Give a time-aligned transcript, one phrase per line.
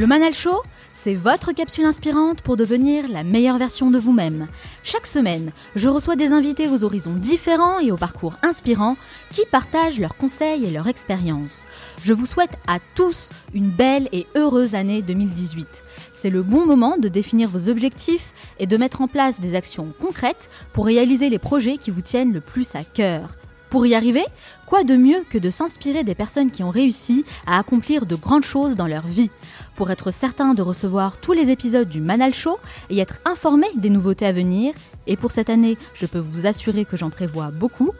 [0.00, 0.62] Le Manal Show,
[0.94, 4.48] c'est votre capsule inspirante pour devenir la meilleure version de vous-même.
[4.82, 8.96] Chaque semaine, je reçois des invités aux horizons différents et aux parcours inspirants
[9.30, 11.66] qui partagent leurs conseils et leurs expériences.
[12.02, 15.84] Je vous souhaite à tous une belle et heureuse année 2018.
[16.14, 19.92] C'est le bon moment de définir vos objectifs et de mettre en place des actions
[20.00, 23.36] concrètes pour réaliser les projets qui vous tiennent le plus à cœur.
[23.70, 24.24] Pour y arriver,
[24.70, 28.44] quoi de mieux que de s'inspirer des personnes qui ont réussi à accomplir de grandes
[28.44, 29.28] choses dans leur vie
[29.74, 32.56] Pour être certain de recevoir tous les épisodes du Manal Show
[32.88, 34.72] et être informé des nouveautés à venir,
[35.08, 37.90] et pour cette année, je peux vous assurer que j'en prévois beaucoup,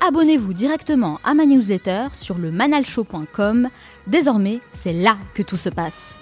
[0.00, 3.68] abonnez-vous directement à ma newsletter sur le manalshow.com.
[4.06, 6.20] Désormais, c'est là que tout se passe.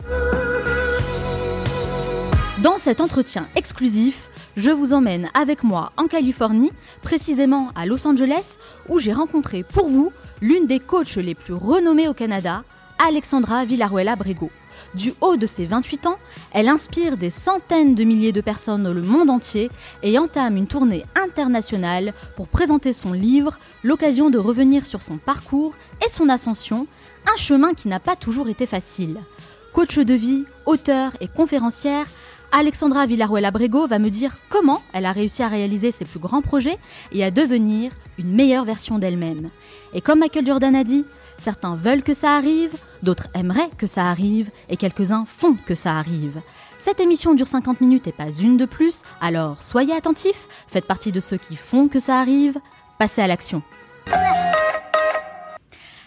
[2.58, 6.72] Dans cet entretien exclusif, je vous emmène avec moi en Californie,
[7.02, 12.08] précisément à Los Angeles, où j'ai rencontré pour vous l'une des coachs les plus renommées
[12.08, 12.64] au Canada,
[13.06, 14.50] Alexandra Villaruela Brego.
[14.94, 16.18] Du haut de ses 28 ans,
[16.52, 19.70] elle inspire des centaines de milliers de personnes dans le monde entier
[20.02, 25.74] et entame une tournée internationale pour présenter son livre, l'occasion de revenir sur son parcours
[26.04, 26.86] et son ascension,
[27.32, 29.16] un chemin qui n'a pas toujours été facile.
[29.72, 32.06] Coach de vie, auteur et conférencière,
[32.54, 36.42] Alexandra Villaruela Brego va me dire comment elle a réussi à réaliser ses plus grands
[36.42, 36.78] projets
[37.10, 39.48] et à devenir une meilleure version d'elle-même.
[39.94, 41.06] Et comme Michael Jordan a dit,
[41.38, 45.96] certains veulent que ça arrive, d'autres aimeraient que ça arrive, et quelques-uns font que ça
[45.96, 46.40] arrive.
[46.78, 51.12] Cette émission dure 50 minutes et pas une de plus, alors soyez attentifs, faites partie
[51.12, 52.58] de ceux qui font que ça arrive,
[52.98, 53.62] passez à l'action.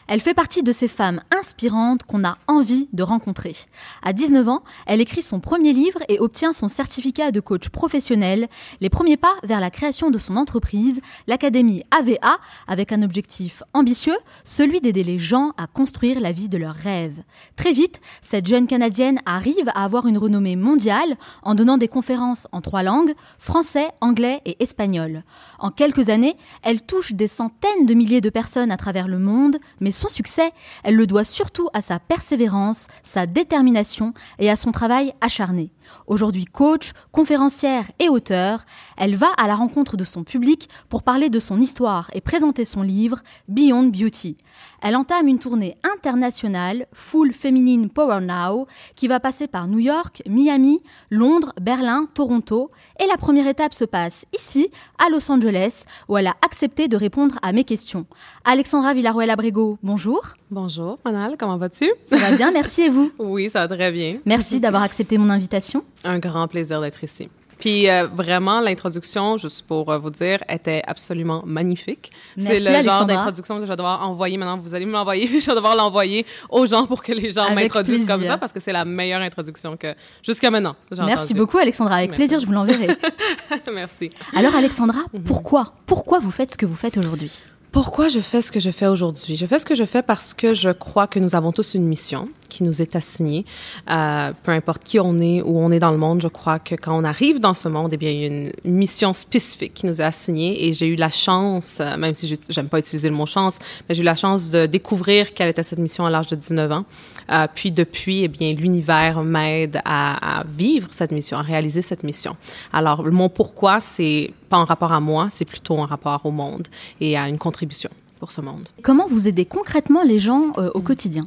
[0.08, 3.56] Elle fait partie de ces femmes inspirantes qu'on a envie de rencontrer.
[4.04, 8.48] À 19 ans, elle écrit son premier livre et obtient son certificat de coach professionnel,
[8.82, 14.18] les premiers pas vers la création de son entreprise, l'Académie AVA, avec un objectif ambitieux,
[14.44, 17.24] celui d'aider les gens à construire la vie de leurs rêves.
[17.56, 22.48] Très vite, cette jeune Canadienne arrive à avoir une renommée mondiale en donnant des conférences
[22.52, 25.24] en trois langues, français, anglais et espagnol.
[25.58, 29.58] En quelques années, elle touche des centaines de milliers de personnes à travers le monde,
[29.80, 30.52] mais son succès,
[30.84, 35.72] elle le doit surtout à sa persévérance, sa détermination et à son travail acharné.
[36.08, 38.66] Aujourd'hui coach, conférencière et auteur,
[38.98, 42.66] elle va à la rencontre de son public pour parler de son histoire et présenter
[42.66, 44.38] son livre Beyond Beauty.
[44.82, 50.22] Elle entame une tournée internationale, Full Feminine Power Now, qui va passer par New York,
[50.28, 52.72] Miami, Londres, Berlin, Toronto.
[53.00, 54.70] Et la première étape se passe ici,
[55.04, 58.06] à Los Angeles, où elle a accepté de répondre à mes questions.
[58.44, 60.22] Alexandra Villaruel-Abrego, bonjour.
[60.52, 61.92] Bonjour, Manal, comment vas-tu?
[62.06, 63.10] Ça va bien, merci et vous?
[63.18, 64.20] oui, ça va très bien.
[64.26, 65.84] Merci d'avoir accepté mon invitation.
[66.04, 67.30] Un grand plaisir d'être ici.
[67.58, 72.12] Puis euh, vraiment, l'introduction, juste pour euh, vous dire, était absolument magnifique.
[72.38, 74.60] C'est le genre d'introduction que je vais devoir envoyer maintenant.
[74.60, 78.06] Vous allez me l'envoyer, je vais devoir l'envoyer aux gens pour que les gens m'introduisent
[78.06, 80.76] comme ça parce que c'est la meilleure introduction que jusqu'à maintenant.
[81.06, 81.96] Merci beaucoup, Alexandra.
[81.96, 82.88] Avec plaisir, je vous l'enverrai.
[83.74, 84.12] Merci.
[84.36, 85.24] Alors, Alexandra, mhm.
[85.24, 87.46] pourquoi, pourquoi vous faites ce que vous faites aujourd'hui?
[87.76, 89.36] Pourquoi je fais ce que je fais aujourd'hui?
[89.36, 91.84] Je fais ce que je fais parce que je crois que nous avons tous une
[91.84, 93.46] mission qui nous est assignée.
[93.90, 96.76] Euh, peu importe qui on est, où on est dans le monde, je crois que
[96.76, 99.86] quand on arrive dans ce monde, eh bien, il y a une, mission spécifique qui
[99.86, 103.16] nous est assignée et j'ai eu la chance, euh, même si j'aime pas utiliser le
[103.16, 103.58] mot chance,
[103.88, 106.72] mais j'ai eu la chance de découvrir quelle était cette mission à l'âge de 19
[106.72, 106.86] ans.
[107.32, 112.04] Euh, puis depuis, eh bien, l'univers m'aide à, à vivre cette mission, à réaliser cette
[112.04, 112.36] mission.
[112.74, 116.68] Alors, mon pourquoi, c'est pas en rapport à moi, c'est plutôt en rapport au monde
[117.02, 117.90] et à une contribution
[118.20, 118.68] pour ce monde.
[118.82, 121.26] Comment vous aidez concrètement les gens euh, au quotidien?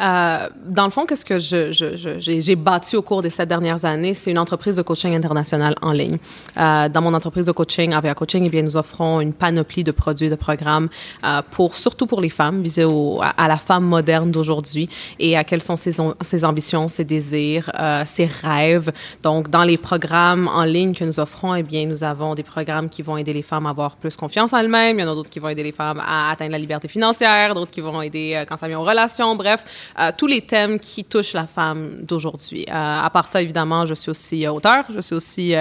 [0.00, 3.84] Euh, dans le fond, qu'est-ce que je, je, j'ai bâti au cours des sept dernières
[3.84, 6.18] années, c'est une entreprise de coaching international en ligne.
[6.56, 9.92] Euh, dans mon entreprise de coaching, Avia Coaching, eh bien, nous offrons une panoplie de
[9.92, 10.88] produits, de programmes
[11.24, 14.88] euh, pour surtout pour les femmes, visés au, à, la femme moderne d'aujourd'hui
[15.18, 18.92] et à quelles sont ses, ses ambitions, ses désirs, euh, ses rêves.
[19.22, 22.88] Donc, dans les programmes en ligne que nous offrons, eh bien, nous avons des programmes
[22.88, 24.98] qui vont aider les femmes à avoir plus confiance en elles-mêmes.
[24.98, 27.54] Il y en a d'autres qui vont aider les femmes à atteindre la liberté financière,
[27.54, 29.36] d'autres qui vont aider euh, quand ça vient aux relations.
[29.36, 29.64] Bref,
[29.98, 32.66] euh, tous les thèmes qui touchent la femme d'aujourd'hui.
[32.68, 35.54] à part ça, évidemment, je suis aussi auteur, je suis aussi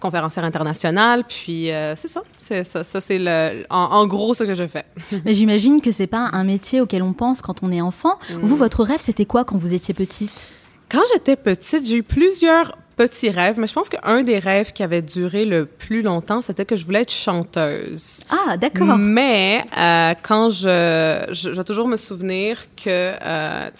[0.00, 1.24] conférencière internationale.
[1.24, 2.22] Puis, c'est ça.
[2.38, 4.84] C'est ça, ça c'est le, en, gros ce que je fais.
[5.24, 8.18] Mais j'imagine que c'est pas un métier auquel on pense quand on est enfant.
[8.42, 8.58] Vous, mm.
[8.58, 10.48] votre rêve, c'était quoi quand vous étiez petite?
[10.90, 14.82] Quand j'étais petite, j'ai eu plusieurs petit rêve, mais je pense qu'un des rêves qui
[14.82, 18.24] avait duré le plus longtemps, c'était que je voulais être chanteuse.
[18.30, 18.96] Ah, d'accord.
[18.98, 23.70] Mais euh, quand je, je, vais toujours me souvenir que euh,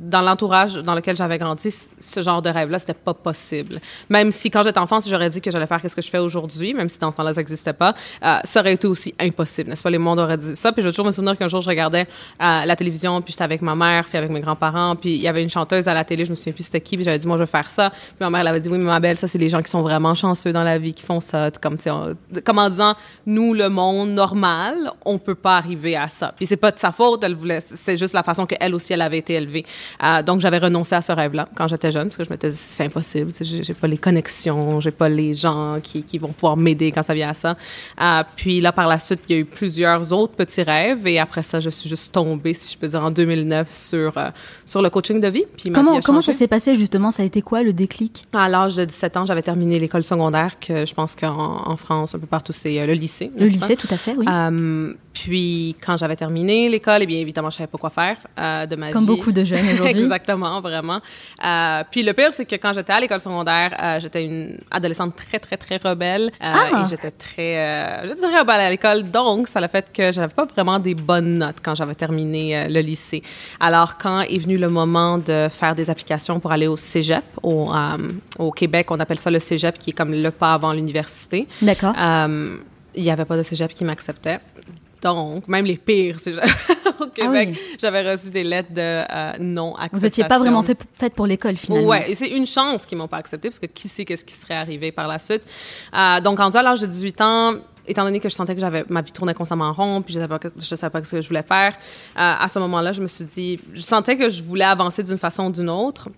[0.00, 3.80] dans l'entourage dans lequel j'avais grandi, ce genre de rêve-là, c'était pas possible.
[4.08, 6.18] Même si quand j'étais enfant, si j'aurais dit que j'allais faire ce que je fais
[6.18, 7.94] aujourd'hui, même si dans ce temps-là ça n'existait pas,
[8.24, 9.90] euh, ça aurait été aussi impossible, n'est-ce pas?
[9.90, 10.72] Les mondes auraient dit ça.
[10.72, 12.06] Puis je vais toujours me souvenir qu'un jour je regardais
[12.38, 15.42] la télévision, puis j'étais avec ma mère, puis avec mes grands-parents, puis il y avait
[15.42, 17.36] une chanteuse à la télé, je me souviens plus c'était qui, puis j'avais dit moi
[17.36, 17.90] je vais faire ça.
[17.90, 19.70] Puis ma mère elle avait dit oui mais ma belle, ça c'est les gens qui
[19.70, 21.88] sont vraiment chanceux dans la vie qui font ça, comme tu
[22.44, 22.94] comme en disant
[23.26, 26.32] nous le monde normal, on peut pas arriver à ça.
[26.36, 29.02] Puis c'est pas de sa faute, elle voulait, c'est juste la façon qu'elle aussi elle
[29.02, 29.64] avait été élevée.
[30.02, 32.50] Euh, donc j'avais renoncé à ce rêve-là quand j'étais jeune parce que je me disais
[32.56, 36.92] c'est impossible, j'ai pas les connexions, j'ai pas les gens qui, qui vont pouvoir m'aider
[36.92, 37.56] quand ça vient à ça.
[38.00, 41.18] Euh, puis là par la suite il y a eu plusieurs autres petits rêves et
[41.18, 44.30] après ça je suis juste tombée si je peux dire en 2009 sur euh,
[44.64, 45.44] sur le coaching de vie.
[45.56, 47.10] Puis comment comment ça s'est passé justement?
[47.10, 48.26] Ça a été quoi le déclic?
[48.34, 52.18] Alors de 17 ans, j'avais terminé l'école secondaire, que je pense qu'en en France, un
[52.18, 53.30] peu partout, c'est euh, le lycée.
[53.36, 54.24] Le lycée, tout à fait, oui.
[54.26, 58.64] Euh, puis, quand j'avais terminé l'école, eh bien, évidemment, je savais pas quoi faire euh,
[58.64, 58.92] de ma vie.
[58.92, 60.02] Comme beaucoup de jeunes aujourd'hui.
[60.02, 61.00] Exactement, vraiment.
[61.90, 65.58] puis, le pire, c'est que quand j'étais à l'école secondaire, j'étais une adolescente très, très,
[65.58, 66.30] très rebelle.
[66.40, 66.82] ah.
[66.82, 69.10] Et j'étais très, j'étais très rebelle à l'école.
[69.10, 72.80] Donc, ça a fait que j'avais pas vraiment des bonnes notes quand j'avais terminé le
[72.80, 73.22] lycée.
[73.60, 77.70] Alors, quand est venu le moment de faire des applications pour aller au cégep, au,
[78.38, 81.46] au Québec, on appelle ça le cégep, qui est comme le pas avant l'université.
[81.60, 81.94] D'accord.
[81.98, 82.56] Euh,
[82.94, 84.40] il n'y avait pas de cégep qui m'acceptait.
[85.02, 86.46] Donc, même les pires cégeps
[87.00, 89.98] au ah Québec, j'avais reçu des lettres de euh, non-acceptation.
[89.98, 91.88] Vous n'étiez pas vraiment fait, faite pour l'école, finalement.
[91.88, 94.34] Oui, et c'est une chance qu'ils m'ont pas accepté, parce que qui sait qu'est-ce qui
[94.34, 95.42] serait arrivé par la suite.
[95.96, 97.54] Euh, donc, rendu à l'âge de 18 ans,
[97.88, 100.20] étant donné que je sentais que j'avais ma vie tournait constamment en rond, puis je
[100.20, 101.76] savais je savais pas ce que je voulais faire,
[102.14, 105.46] à ce moment-là, je me suis dit, je sentais que je voulais avancer d'une façon
[105.46, 106.08] ou d'une autre.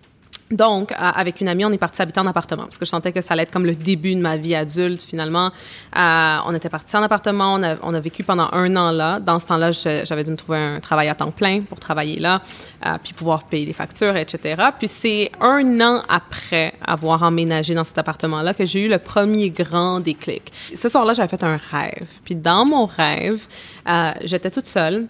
[0.51, 3.23] Donc, avec une amie, on est parti habiter en appartement parce que je sentais que
[3.23, 5.03] ça allait être comme le début de ma vie adulte.
[5.03, 5.51] Finalement,
[5.97, 9.21] euh, on était parti en appartement, on a, vécu pendant un an là.
[9.21, 12.43] Dans ce temps-là, j'avais dû me trouver un travail à temps plein pour travailler là,
[12.85, 14.63] euh, puis pouvoir payer les factures, etc.
[14.79, 19.49] Puis c'est un an après avoir emménagé dans cet appartement-là que j'ai eu le premier
[19.49, 20.53] grand déclic.
[20.75, 22.21] Ce soir-là, j'avais fait un rêve.
[22.23, 23.47] Puis dans mon rêve,
[23.89, 25.09] euh, j'étais toute seule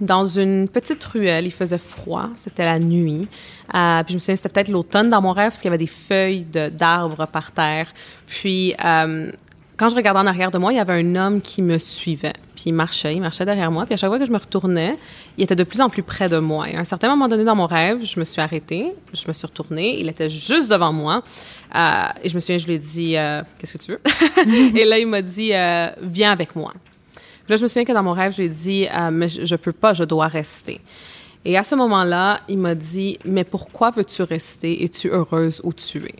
[0.00, 1.46] dans une petite ruelle.
[1.46, 3.28] Il faisait froid, c'était la nuit.
[3.74, 5.78] Euh, puis je me souviens, c'était peut-être l'automne dans mon rêve, parce qu'il y avait
[5.78, 7.92] des feuilles d'arbres par terre.
[8.26, 9.30] Puis euh,
[9.76, 12.34] quand je regardais en arrière de moi, il y avait un homme qui me suivait.
[12.54, 13.84] Puis il marchait, il marchait derrière moi.
[13.84, 14.98] Puis à chaque fois que je me retournais,
[15.38, 16.68] il était de plus en plus près de moi.
[16.68, 19.32] Et à un certain moment donné dans mon rêve, je me suis arrêtée, je me
[19.32, 19.98] suis retournée.
[20.00, 21.22] Il était juste devant moi.
[21.74, 23.12] Euh, et je me souviens, je lui ai dit
[23.58, 24.00] Qu'est-ce que tu veux?
[24.76, 25.52] Et là, il m'a dit
[26.02, 26.72] Viens avec moi
[27.50, 29.40] là, je me souviens que dans mon rêve, je lui ai dit, euh, mais je,
[29.52, 30.80] ne peux pas, je dois rester.
[31.44, 34.84] Et à ce moment-là, il m'a dit, mais pourquoi veux-tu rester?
[34.84, 36.14] Es-tu heureuse où tu es?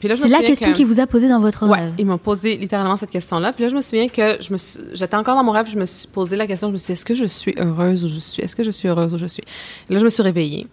[0.00, 1.94] C'est la question qu'il vous a posée dans votre ouais, rêve.
[1.98, 3.54] il m'a posé littéralement cette question-là.
[3.54, 4.58] Puis là, je me souviens que je me
[4.94, 6.92] j'étais encore dans mon rêve, je me suis posé la question, je me suis dit,
[6.92, 8.42] est-ce que je suis heureuse où je suis?
[8.42, 9.42] Est-ce que je suis heureuse où je suis?
[9.88, 10.66] Et là, je me suis réveillée.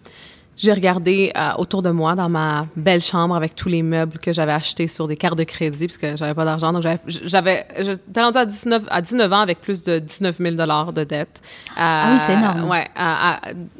[0.62, 4.32] J'ai regardé euh, autour de moi dans ma belle chambre avec tous les meubles que
[4.32, 6.72] j'avais achetés sur des cartes de crédit parce que j'avais pas d'argent.
[6.72, 10.92] Donc j'avais, j'étais rendue à 19, à 19 ans avec plus de 19 000 dollars
[10.92, 11.40] de dette.
[11.76, 12.70] ah oui, c'est énorme.
[12.70, 12.86] Ouais.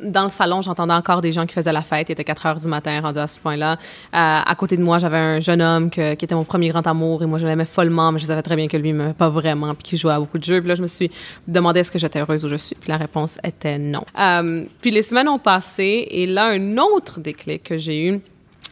[0.03, 2.09] dans le salon, j'entendais encore des gens qui faisaient la fête.
[2.09, 3.75] Il était 4 heures du matin, rendu à ce point-là.
[3.75, 3.77] Euh,
[4.13, 7.27] à côté de moi, j'avais un jeune homme qui était mon premier grand amour et
[7.27, 9.85] moi je l'aimais follement, mais je savais très bien que lui m'aimait pas vraiment puis
[9.85, 10.59] qu'il jouait à beaucoup de jeux.
[10.59, 11.13] Puis là, je me suis
[11.47, 12.75] demandé est-ce que j'étais heureuse où je suis.
[12.75, 14.03] Puis la réponse était non.
[14.19, 18.21] Euh, puis les semaines ont passé et là, un autre déclic que j'ai eu,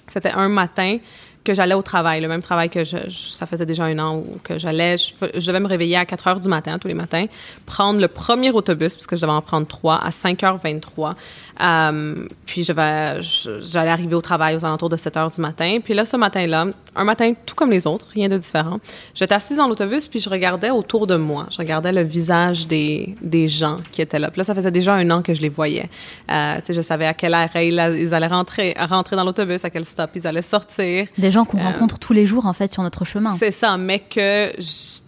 [0.06, 0.98] c'était un matin
[1.44, 4.58] que j'allais au travail, le même travail que je, ça faisait déjà un an que
[4.58, 4.98] j'allais.
[4.98, 7.26] Je, je, devais me réveiller à 4 heures du matin tous les matins,
[7.66, 11.14] prendre le premier autobus, puisque je devais en prendre trois, à 5h23.
[11.62, 15.78] Euh, puis j'allais arriver au travail aux alentours de 7 heures du matin.
[15.82, 16.66] Puis là, ce matin-là,
[16.96, 18.78] un matin tout comme les autres, rien de différent,
[19.14, 21.46] j'étais assise dans l'autobus, puis je regardais autour de moi.
[21.50, 24.30] Je regardais le visage des, des gens qui étaient là.
[24.30, 25.88] Puis là, ça faisait déjà un an que je les voyais.
[26.30, 30.10] Euh, je savais à quelle arrêt ils allaient rentrer, rentrer dans l'autobus, à quel stop
[30.14, 31.06] ils allaient sortir.
[31.30, 33.36] Des gens qu'on euh, rencontre tous les jours, en fait, sur notre chemin.
[33.38, 34.50] C'est ça, mais que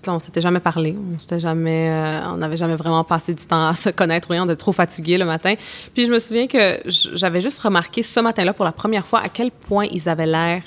[0.07, 3.67] on s'était jamais parlé, on s'était jamais, euh, on n'avait jamais vraiment passé du temps
[3.67, 5.55] à se connaître, rien, on était trop fatigués le matin.
[5.93, 9.29] Puis je me souviens que j'avais juste remarqué ce matin-là pour la première fois à
[9.29, 10.63] quel point ils avaient l'air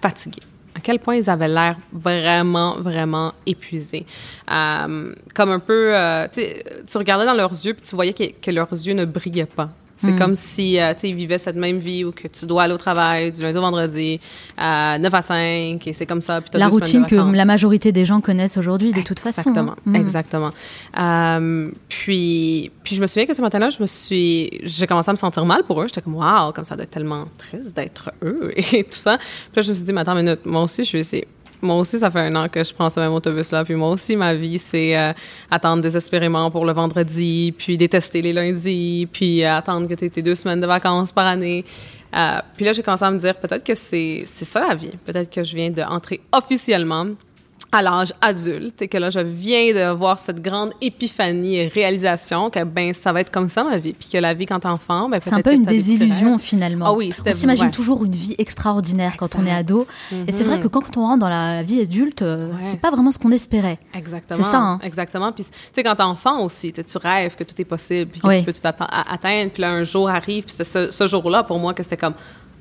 [0.00, 0.42] fatigués
[0.74, 4.06] à quel point ils avaient l'air vraiment, vraiment épuisés.
[4.50, 5.94] Euh, comme un peu,
[6.34, 9.68] tu regardais dans leurs yeux, puis tu voyais que leurs yeux ne brillaient pas.
[10.04, 10.18] C'est hmm.
[10.18, 13.30] comme si euh, tu vivais cette même vie où que tu dois aller au travail
[13.30, 14.20] du lundi au vendredi
[14.56, 16.40] à 9 à 5 et c'est comme ça.
[16.52, 19.40] la routine que la majorité des gens connaissent aujourd'hui de toute façon.
[19.40, 19.94] Exactement, hein.
[19.94, 20.50] exactement.
[20.98, 25.12] Euh, puis, puis je me souviens que ce matin-là, je me suis, j'ai commencé à
[25.12, 25.86] me sentir mal pour eux.
[25.88, 29.16] J'étais comme waouh, comme ça doit être tellement triste d'être eux et tout ça.
[29.18, 31.26] Puis là, je me suis dit, mais attends une minute, moi aussi, je suis essayer
[31.62, 33.64] moi aussi, ça fait un an que je prends ce même autobus-là.
[33.64, 35.12] Puis moi aussi, ma vie, c'est euh,
[35.50, 40.10] attendre désespérément pour le vendredi, puis détester les lundis, puis euh, attendre que tu aies
[40.10, 41.64] tes deux semaines de vacances par année.
[42.14, 44.92] Euh, puis là, j'ai commencé à me dire, peut-être que c'est ça la vie.
[45.04, 47.06] Peut-être que je viens d'entrer officiellement
[47.74, 52.50] à l'âge adulte et que là, je viens de voir cette grande épiphanie et réalisation
[52.50, 53.92] que, ben, ça va être comme ça ma vie.
[53.92, 56.86] Puis que la vie quand enfant, ben, C'est un peu une désillusion finalement.
[56.86, 59.86] Ah oui, on s'imagine toujours une vie extraordinaire quand on est ado.
[60.26, 60.62] Et c'est vrai mhm.
[60.62, 63.78] que quand on rentre dans la vie adulte, euh, c'est pas vraiment ce qu'on espérait.
[63.94, 64.44] Exactement.
[64.44, 64.58] C'est ça.
[64.58, 64.80] Hein?
[64.82, 65.32] Exactement.
[65.32, 68.38] Puis, tu sais, quand t'es enfant aussi, tu rêves que tout est possible, puis que
[68.38, 69.50] tu peux tout atteindre.
[69.52, 72.14] Puis là, un jour arrive, puis c'est ce, ce jour-là pour moi que c'était comme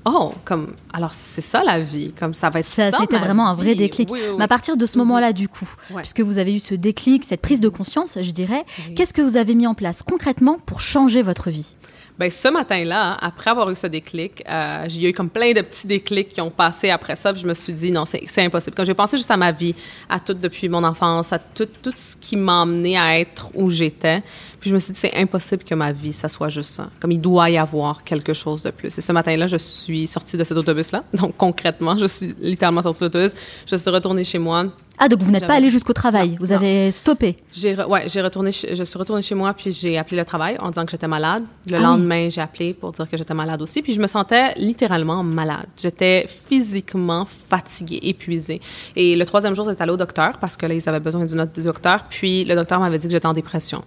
[0.06, 2.92] oh, comme, alors c'est ça la vie, comme ça va être ça.
[2.92, 4.10] ça C'était vraiment un vrai déclic.
[4.38, 7.42] Mais à partir de ce moment-là, du coup, puisque vous avez eu ce déclic, cette
[7.42, 11.22] prise de conscience, je dirais, qu'est-ce que vous avez mis en place concrètement pour changer
[11.22, 11.76] votre vie?
[12.18, 15.88] Ben ce matin-là, après avoir eu ce déclic, euh, j'ai eu comme plein de petits
[15.88, 17.34] déclics qui ont passé après ça.
[17.34, 18.76] Je me suis dit, non, c'est impossible.
[18.76, 19.74] Quand j'ai pensé juste à ma vie,
[20.08, 23.70] à tout depuis mon enfance, à tout, tout ce qui m'a amené à être où
[23.72, 24.22] j'étais,
[24.60, 26.90] puis je me suis dit, c'est impossible que ma vie, ça soit juste ça.
[27.00, 28.96] Comme il doit y avoir quelque chose de plus.
[28.98, 31.04] Et ce matin-là, je suis sortie de cet autobus-là.
[31.14, 33.34] Donc concrètement, je suis littéralement sortie de l'autobus.
[33.66, 34.66] Je suis retournée chez moi.
[35.00, 37.38] Ah, donc vous n'êtes pas allé jusqu'au travail, vous avez stoppé.
[37.52, 40.70] J'ai ouais, j'ai retourné, je suis retournée chez moi puis j'ai appelé le travail en
[40.70, 41.44] disant que j'étais malade.
[41.70, 44.54] Le ah lendemain, j'ai appelé pour dire que j'étais malade aussi, puis je me sentais
[44.56, 45.66] littéralement malade.
[45.78, 48.62] J'étais physiquement fatiguée, épuisée.
[48.96, 51.38] Et le troisième jour, j'étais allée au docteur parce que là, ils avaient besoin d'une
[51.38, 52.06] note du docteur.
[52.10, 53.84] Puis le docteur m'avait dit que j'étais en dépression.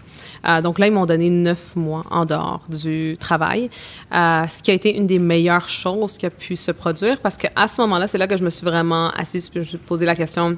[0.46, 3.70] Euh, donc là, ils m'ont donné neuf mois en dehors du travail,
[4.12, 7.36] euh, ce qui a été une des meilleures choses qui a pu se produire parce
[7.36, 9.78] qu'à ce moment-là, c'est là que je me suis vraiment assise puis je me suis
[9.78, 10.56] posé la question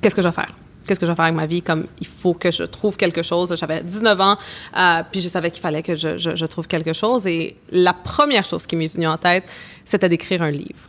[0.00, 0.52] qu'est-ce que je vais faire?
[0.86, 1.62] Qu'est-ce que je vais faire avec ma vie?
[1.62, 3.54] Comme il faut que je trouve quelque chose.
[3.56, 4.36] J'avais 19 ans,
[4.76, 7.26] euh, puis je savais qu'il fallait que je, trouve quelque chose.
[7.26, 9.44] Et la première chose qui m'est venue en tête,
[9.84, 10.88] c'était d'écrire un livre.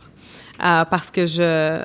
[0.64, 1.84] Euh, parce que je,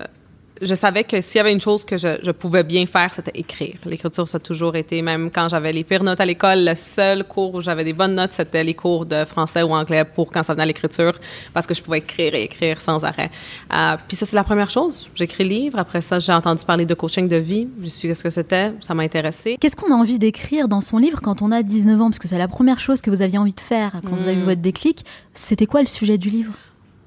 [0.63, 3.37] je savais que s'il y avait une chose que je, je pouvais bien faire, c'était
[3.39, 3.75] écrire.
[3.85, 7.23] L'écriture, ça a toujours été, même quand j'avais les pires notes à l'école, le seul
[7.23, 10.43] cours où j'avais des bonnes notes, c'était les cours de français ou anglais pour quand
[10.43, 11.13] ça venait à l'écriture,
[11.53, 13.29] parce que je pouvais écrire et écrire sans arrêt.
[13.73, 15.09] Euh, puis ça, c'est la première chose.
[15.15, 15.79] J'écris le livre.
[15.79, 17.67] Après ça, j'ai entendu parler de coaching de vie.
[17.81, 18.71] Je suis ce que c'était.
[18.81, 19.57] Ça m'a intéressé.
[19.59, 22.09] Qu'est-ce qu'on a envie d'écrire dans son livre quand on a 19 ans?
[22.09, 24.37] Parce que c'est la première chose que vous aviez envie de faire quand vous avez
[24.37, 24.45] eu hmm.
[24.45, 25.05] votre déclic.
[25.33, 26.53] C'était quoi le sujet du livre?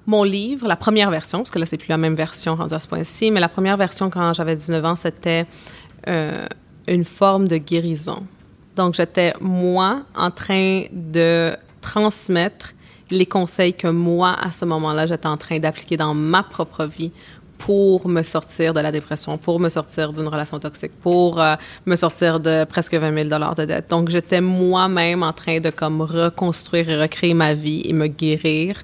[0.06, 2.80] Mon livre, la première version, parce que là, c'est plus la même version rendue à
[2.80, 5.46] ce point-ci, mais la première version, quand j'avais 19 ans, c'était
[6.06, 6.46] euh,
[6.86, 8.24] une forme de guérison.
[8.76, 12.74] Donc, j'étais, moi, en train de transmettre
[13.10, 17.10] les conseils que moi, à ce moment-là, j'étais en train d'appliquer dans ma propre vie
[17.58, 21.96] pour me sortir de la dépression, pour me sortir d'une relation toxique, pour euh, me
[21.96, 23.90] sortir de presque 20 000 de dette.
[23.90, 28.76] Donc, j'étais moi-même en train de comme reconstruire et recréer ma vie et me guérir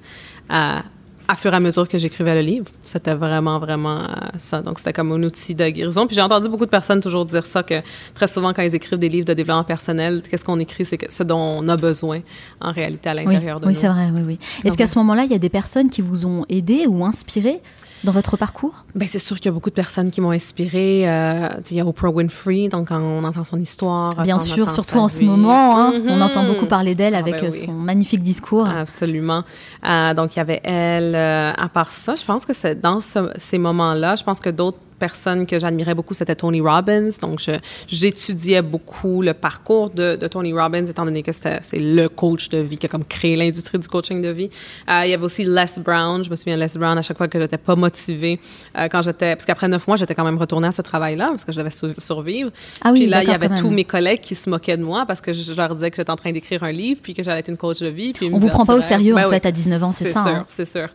[0.50, 0.80] euh,
[1.28, 2.66] à fur et à mesure que j'écrivais le livre.
[2.84, 4.60] C'était vraiment, vraiment euh, ça.
[4.60, 6.06] Donc, c'était comme un outil de guérison.
[6.06, 7.82] Puis j'ai entendu beaucoup de personnes toujours dire ça, que
[8.14, 11.22] très souvent, quand ils écrivent des livres de développement personnel, qu'est-ce qu'on écrit, c'est ce
[11.22, 12.20] dont on a besoin
[12.60, 13.72] en réalité à l'intérieur de nous.
[13.72, 14.38] Oui, c'est vrai, oui, oui.
[14.64, 17.60] Est-ce qu'à ce moment-là, il y a des personnes qui vous ont aidé ou inspiré
[18.04, 18.84] dans votre parcours?
[18.94, 21.08] Bien, c'est sûr qu'il y a beaucoup de personnes qui m'ont inspiré.
[21.08, 24.22] Euh, il y a Oprah Winfrey, donc quand on entend son histoire.
[24.22, 26.22] Bien sûr, surtout en ce moment, hein, on mm-hmm.
[26.22, 28.66] entend beaucoup parler d'elle ah, avec ben son magnifique discours.
[28.66, 29.44] Absolument.
[29.86, 31.14] Euh, donc, il y avait elle.
[31.14, 34.78] Euh, à part ça, je pense que c'est dans ces moments-là, je pense que d'autres
[35.02, 37.08] personne que j'admirais beaucoup, c'était Tony Robbins.
[37.20, 37.40] Donc,
[37.88, 42.58] j'étudiais beaucoup le parcours de, de, Tony Robbins, étant donné que c'est le coach de
[42.58, 44.48] vie qui a comme créé l'industrie du coaching de vie.
[44.88, 46.22] Euh, il y avait aussi Les Brown.
[46.24, 48.38] Je me souviens, Les Brown, à chaque fois que j'étais pas motivée,
[48.78, 51.44] euh, quand j'étais, parce qu'après neuf mois, j'étais quand même retournée à ce travail-là, parce
[51.44, 52.52] que je devais survivre.
[52.84, 55.04] Ah oui, puis là, il y avait tous mes collègues qui se moquaient de moi
[55.04, 57.40] parce que je, leur disais que j'étais en train d'écrire un livre, puis que j'allais
[57.40, 58.12] être une coach de vie.
[58.12, 60.22] Puis On vous prend pas au sérieux, ben en fait, à 19 ans, c'est ça.
[60.22, 60.44] C'est sûr, hein?
[60.46, 60.88] c'est sûr.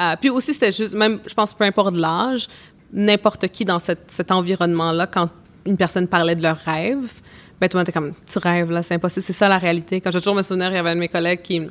[0.00, 2.48] Euh, puis aussi, c'était juste, même, je pense, peu importe l'âge,
[2.92, 5.28] n'importe qui dans cet environnement-là, quand
[5.64, 7.12] une personne parlait de leur rêve,
[7.60, 10.00] ben tout le monde était comme, tu rêves, là, c'est impossible, c'est ça la réalité.
[10.00, 11.62] Quand je toujours me souvenir, il y avait un de mes collègues qui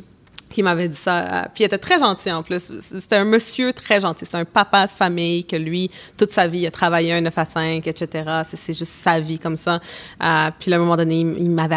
[0.51, 1.19] qui m'avait dit ça.
[1.19, 2.71] Euh, puis il était très gentil en plus.
[2.79, 4.25] C'était un monsieur très gentil.
[4.25, 7.37] C'était un papa de famille que lui, toute sa vie, il a travaillé un 9
[7.37, 8.41] à 5, etc.
[8.43, 9.79] C'est juste sa vie comme ça.
[10.23, 11.75] Euh, puis à un moment donné, il, m'avait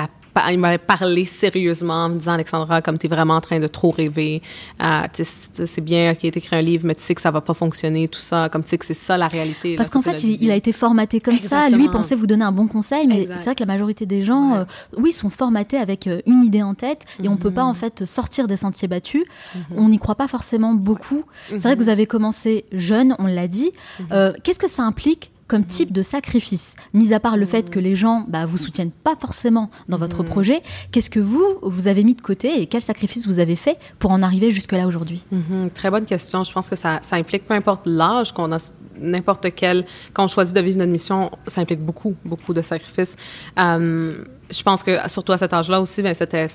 [0.50, 3.67] il m'avait parlé sérieusement en me disant Alexandra comme tu es vraiment en train de
[3.67, 4.43] trop rêver
[4.83, 8.09] euh, c'est bien ok écrit un livre mais tu sais que ça va pas fonctionner
[8.09, 10.57] tout ça comme tu sais que c'est ça la réalité parce qu'en fait il, a
[10.57, 11.69] été formaté comme ça.
[11.69, 14.55] Lui pensait vous donner un bon conseil mais c'est vrai que la majorité des gens
[14.55, 14.64] euh,
[14.97, 17.76] oui sont formatés avec euh, une idée en tête et on peut pas en mhm.
[17.76, 19.25] fait sortir des sentiers battus.
[19.55, 19.62] Mhm.
[19.76, 21.25] on n'y croit pas forcément beaucoup.
[21.49, 23.73] C'est vrai que vous avez commencé jeune on l'a dit.
[24.00, 24.35] Mhm.
[24.43, 27.97] qu'est-ce que ça implique comme type de sacrifice Mis à part le fait que les
[27.97, 30.27] gens bah, vous soutiennent pas forcément dans votre mm.
[30.27, 33.79] projet, qu'est-ce que vous, vous avez mis de côté et quel sacrifice vous avez fait
[33.99, 35.25] pour en arriver jusque-là aujourd'hui?
[35.33, 35.71] Mm-hmm.
[35.71, 36.45] Très bonne question.
[36.45, 40.29] Je pense que ça, ça implique, peu importe l'âge qu'on a, n'importe quel, quand on
[40.29, 43.17] choisit de vivre notre mission, ça implique beaucoup, beaucoup de sacrifices.
[43.59, 46.47] Euh, je pense que surtout à cet âge-là aussi, ben c'était,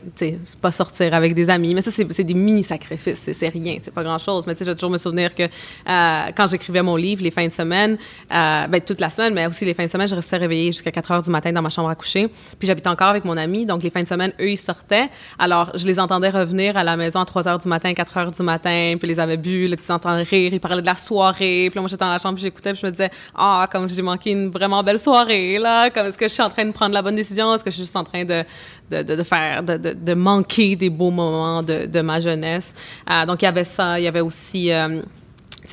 [0.62, 4.04] pas sortir avec des amis, mais ça c'est des mini sacrifices, c'est rien, c'est pas
[4.04, 4.46] grand-chose.
[4.46, 7.32] Mais tu sais, je vais toujours me souvenir que euh, quand j'écrivais mon livre, les
[7.32, 7.98] fins de semaine,
[8.34, 10.92] euh, ben toute la semaine, mais aussi les fins de semaine, je restais réveillée jusqu'à
[10.92, 12.28] 4 heures du matin dans ma chambre à coucher.
[12.60, 15.10] Puis j'habitais encore avec mon ami, donc les fins de semaine, eux ils sortaient.
[15.40, 18.32] Alors je les entendais revenir à la maison à 3 heures du matin, 4 heures
[18.32, 21.70] du matin, puis les avaient bu, là, tu entendais rire, ils parlaient de la soirée,
[21.72, 24.32] puis moi j'étais dans la chambre, j'écoutais, puis je me disais ah comme j'ai manqué
[24.32, 27.02] une vraiment belle soirée là, comme est-ce que je suis en train de prendre la
[27.02, 28.44] bonne décision, est-ce que juste en train de,
[28.92, 32.74] de, de, faire, de, de, manquer des beaux moments de, de ma jeunesse.
[33.10, 34.00] Euh, donc, il y avait ça.
[34.00, 34.72] Il y avait aussi...
[34.72, 35.02] Euh,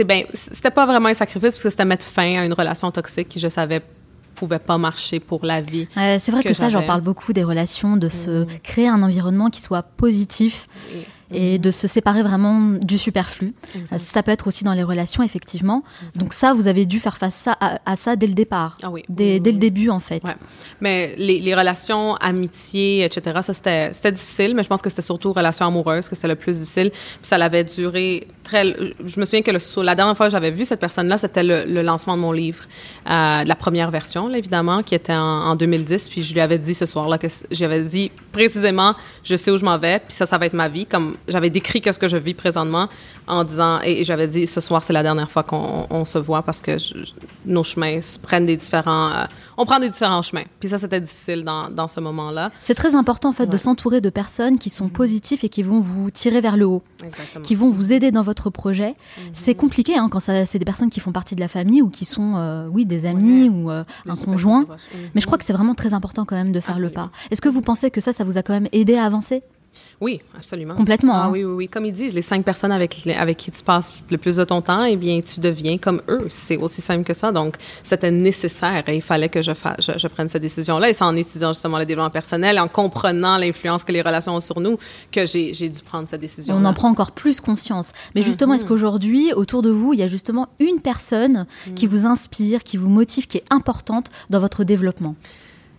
[0.04, 3.28] ben, c'était pas vraiment un sacrifice parce que c'était mettre fin à une relation toxique
[3.28, 3.80] qui, je savais,
[4.34, 5.88] pouvait pas marcher pour la vie.
[5.94, 8.46] c'est vrai que, ça, j'en parle beaucoup des relations, de se mm.
[8.62, 10.68] créer un environnement qui soit positif
[11.30, 13.54] et de se séparer vraiment du superflu.
[13.84, 15.82] Ça, peut être aussi dans les relations, effectivement.
[16.14, 19.04] Donc ça, vous avez dû faire face à, ça dès le départ, ah oui.
[19.08, 20.22] Dès, le début, en fait.
[20.80, 25.66] Mais les, relations, amitié, etc., ça, c'était difficile, mais je pense que c'était surtout relations
[25.66, 26.90] amoureuses que c'était le plus difficile.
[26.90, 30.80] Puis ça avait duré Je me souviens que la dernière fois que j'avais vu cette
[30.80, 32.64] personne-là, c'était le, lancement de mon livre,
[33.08, 36.08] euh, la première version, évidemment, qui était en, 2010.
[36.08, 39.64] Puis je lui avais dit ce soir-là que j'avais dit précisément, je sais où je
[39.64, 42.16] m'en vais, puis ça, ça va être ma vie, comme j'avais décrit qu'est-ce que je
[42.16, 42.88] vis présentement
[43.26, 46.60] en disant et, j'avais dit ce soir c'est la dernière fois qu'on se voit parce
[46.60, 46.76] que
[47.44, 49.24] nos chemins prennent des différents euh,
[49.56, 50.44] on prend des différents chemins.
[50.60, 52.50] Puis ça c'était difficile dans, dans ce moment-là.
[52.62, 54.92] C'est très important en fait de s'entourer de personnes qui sont mm-hmm.
[54.92, 57.44] positives et qui vont vous tirer vers le haut Exactement.
[57.44, 58.90] qui vont vous aider dans votre projet.
[58.90, 59.22] Mm-hmm.
[59.32, 62.04] c'est compliqué hein, quand c'est des personnes qui font partie de la famille ou qui
[62.04, 64.66] sont euh, oui des amis ou euh, un conjoint.
[65.14, 67.10] mais je crois que c'est vraiment très important quand même de faire le pas.
[67.30, 69.42] Est-ce que vous pensez que ça ça vous a quand même aidé à avancer?
[70.00, 70.74] Oui, absolument.
[70.74, 71.14] Complètement.
[71.14, 71.30] Ah, hein.
[71.32, 71.68] oui, oui, oui.
[71.68, 74.60] Comme ils disent, les cinq personnes avec, avec qui tu passes le plus de ton
[74.60, 76.26] temps, eh bien, tu deviens comme eux.
[76.28, 77.32] C'est aussi simple que ça.
[77.32, 80.90] Donc, c'était nécessaire et il fallait que je, fasse, je, prenne cette décision-là.
[80.90, 84.40] Et c'est en étudiant justement le développement personnel, en comprenant l'influence que les relations ont
[84.40, 84.76] sur nous,
[85.10, 86.56] que j'ai dû prendre cette décision.
[86.56, 86.60] -là.
[86.60, 87.92] On en prend encore plus conscience.
[88.14, 88.68] Mais justement, est-ce mhm.
[88.68, 91.92] qu'aujourd'hui, autour de vous, il y a justement une personne qui mhm.
[91.92, 95.14] vous inspire, qui vous motive, qui est importante dans votre développement?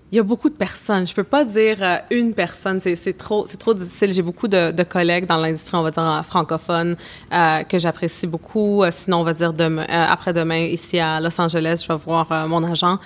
[0.10, 1.06] Il y a beaucoup de personnes.
[1.06, 2.80] Je peux pas dire euh, une personne.
[2.80, 4.14] C'est trop, c'est trop difficile.
[4.14, 6.96] J'ai beaucoup de, de, collègues dans l'industrie, on va dire francophone,
[7.34, 8.84] euh, que j'apprécie beaucoup.
[8.84, 12.64] Euh, sinon, on va dire demain, après-demain, ici à Los Angeles, je vais voir mon
[12.64, 13.00] agent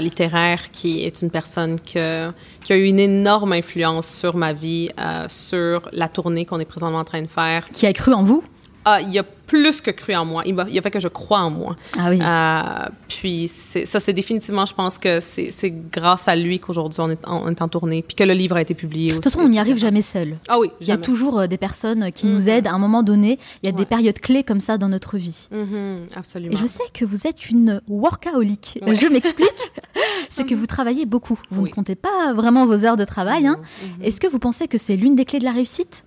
[0.00, 2.30] littéraire, qui est une personne que,
[2.64, 4.88] qui a eu une énorme influence sur ma vie,
[5.28, 7.64] sur la tournée qu'on est présentement en train de faire.
[7.66, 8.42] Qui a cru en vous?
[8.88, 10.44] Ah, il y a plus que cru en moi.
[10.46, 11.74] Il, il a fait que je crois en moi.
[11.98, 12.20] Ah oui.
[12.22, 17.48] Euh, puis ça, c'est définitivement, je pense que c'est grâce à lui qu'aujourd'hui on, on
[17.48, 19.08] est, en, tournée, puis que le livre a été publié.
[19.08, 20.36] De toute façon, on n'y arrive jamais seul.
[20.46, 20.70] Ah oui.
[20.80, 22.58] Il y a toujours euh, des personnes qui nous mm-hmm.
[22.58, 23.40] aident à un moment donné.
[23.64, 25.48] Il y a des périodes clés comme ça dans notre vie.
[25.52, 26.16] Mm-hmm.
[26.16, 26.54] absolument.
[26.54, 28.78] Et je sais que vous êtes une workaholic.
[28.86, 29.72] Je m'explique.
[30.28, 31.40] c'est que vous travaillez beaucoup.
[31.50, 33.48] Vous ne comptez pas vraiment vos heures de travail.
[33.48, 33.58] Hein.
[33.58, 34.04] Mm-hmm.
[34.04, 36.04] Est-ce que vous pensez que c'est l'une des clés de la réussite?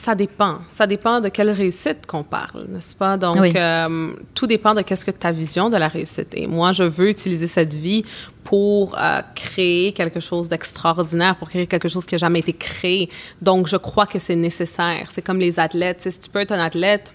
[0.00, 0.60] Ça dépend.
[0.70, 3.18] Ça dépend de quelle réussite qu'on parle, n'est-ce pas?
[3.18, 6.46] Donc, euh, tout dépend de qu'est-ce que ta vision de la réussite est.
[6.46, 8.02] Moi, je veux utiliser cette vie
[8.42, 13.10] pour euh, créer quelque chose d'extraordinaire, pour créer quelque chose qui n'a jamais été créé.
[13.42, 15.08] Donc, je crois que c'est nécessaire.
[15.10, 16.00] C'est comme les athlètes.
[16.10, 17.12] si tu peux être un athlète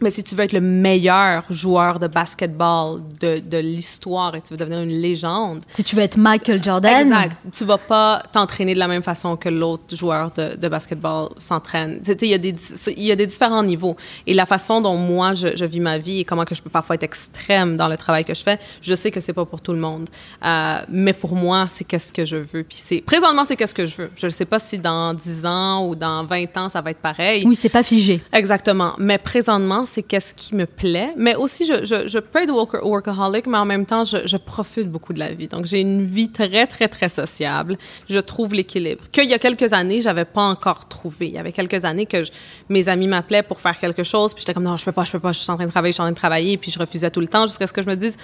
[0.00, 4.52] Mais si tu veux être le meilleur joueur de basketball de, de l'histoire et tu
[4.52, 5.64] veux devenir une légende.
[5.68, 7.06] Si tu veux être Michael Jordan.
[7.06, 7.36] Exact.
[7.52, 12.00] Tu vas pas t'entraîner de la même façon que l'autre joueur de, de basketball s'entraîne.
[12.04, 12.54] Tu sais, il y, a des,
[12.96, 13.96] il y a des différents niveaux.
[14.26, 16.70] Et la façon dont moi, je, je, vis ma vie et comment que je peux
[16.70, 19.60] parfois être extrême dans le travail que je fais, je sais que c'est pas pour
[19.60, 20.08] tout le monde.
[20.44, 22.62] Euh, mais pour moi, c'est qu'est-ce que je veux.
[22.62, 24.10] Puis c'est, présentement, c'est qu'est-ce que je veux.
[24.16, 27.00] Je ne sais pas si dans 10 ans ou dans 20 ans, ça va être
[27.00, 27.44] pareil.
[27.46, 28.22] Oui, c'est pas figé.
[28.32, 28.92] Exactement.
[28.98, 31.12] Mais présentement, c'est qu'est-ce qui me plaît.
[31.16, 35.12] Mais aussi, je, je, je peux être workaholic, mais en même temps, je, profite beaucoup
[35.12, 35.48] de la vie.
[35.48, 37.78] Donc, j'ai une vie très, très, très sociable.
[38.08, 39.04] Je trouve l'équilibre.
[39.10, 41.28] Qu'il y a quelques années, j'avais pas encore trouvé.
[41.28, 42.22] Il y avait quelques années que
[42.68, 45.12] mes amis m'appelaient pour faire quelque chose, puis j'étais comme, non, je peux pas, je
[45.12, 46.70] peux pas, je suis en train de travailler, je suis en train de travailler, puis
[46.70, 48.16] je refusais tout le temps jusqu'à ce que je me dise,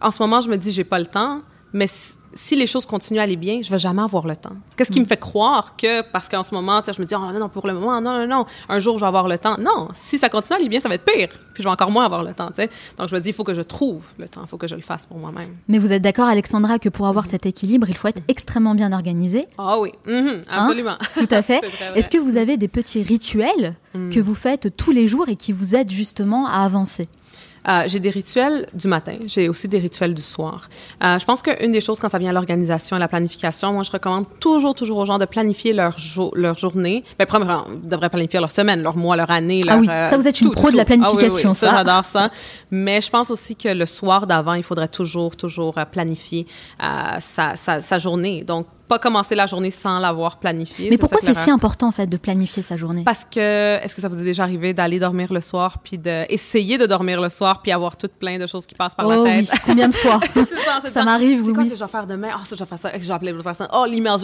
[0.00, 1.86] en ce moment, je me dis, j'ai pas le temps, mais
[2.34, 4.52] si les choses continuent à aller bien, je vais jamais avoir le temps.
[4.76, 7.38] Qu'est-ce qui me fait croire que, parce qu'en ce moment, je me dis, oh non,
[7.38, 9.56] non, pour le moment, non, non, non, un jour, je vais avoir le temps.
[9.58, 11.28] Non, si ça continue à aller bien, ça va être pire.
[11.54, 12.50] Puis je vais encore moins avoir le temps.
[12.98, 14.74] Donc, je me dis, il faut que je trouve le temps, il faut que je
[14.74, 15.50] le fasse pour moi-même.
[15.68, 18.92] Mais vous êtes d'accord, Alexandra, que pour avoir cet équilibre, il faut être extrêmement bien
[18.92, 19.46] organisé?
[19.58, 20.96] Ah oui, mm-hmm, absolument.
[21.00, 21.60] Hein Tout à fait.
[21.94, 24.10] Est-ce que vous avez des petits rituels mm.
[24.10, 27.08] que vous faites tous les jours et qui vous aident justement à avancer?
[27.68, 30.68] Euh, j'ai des rituels du matin, j'ai aussi des rituels du soir.
[31.02, 33.82] Euh, je pense qu'une des choses quand ça vient à l'organisation, à la planification, moi
[33.82, 37.04] je recommande toujours, toujours aux gens de planifier leur, jo leur journée.
[37.18, 39.62] Ben, premièrement, ils devraient planifier leur semaine, leur mois, leur année.
[39.62, 41.48] Leur, ah oui, ça vous êtes une tout, pro tout, de la planification, ah, oui,
[41.48, 41.70] oui, ça.
[41.70, 42.30] ça j'adore ça.
[42.70, 46.46] Mais je pense aussi que le soir d'avant, il faudrait toujours, toujours planifier
[46.82, 48.42] euh, sa, sa, sa journée.
[48.42, 50.88] Donc, pas commencer la journée sans l'avoir planifié.
[50.88, 53.02] Mais pourquoi c'est si important en fait de planifier sa journée?
[53.04, 56.78] Parce que est-ce que ça vous est déjà arrivé d'aller dormir le soir puis d'essayer
[56.78, 59.24] de, de dormir le soir puis avoir tout plein de choses qui passent par oh,
[59.24, 59.50] la tête?
[59.52, 59.58] oui.
[59.66, 60.20] Combien de fois?
[60.84, 61.46] Ça, ça m'arrive, oui.
[61.46, 62.28] C'est quoi que je vais faire demain?
[62.34, 62.90] Oh, ça, je vais faire ça.
[62.94, 63.68] Je vais appeler l'autre personne.
[63.72, 64.16] Oh, l'email.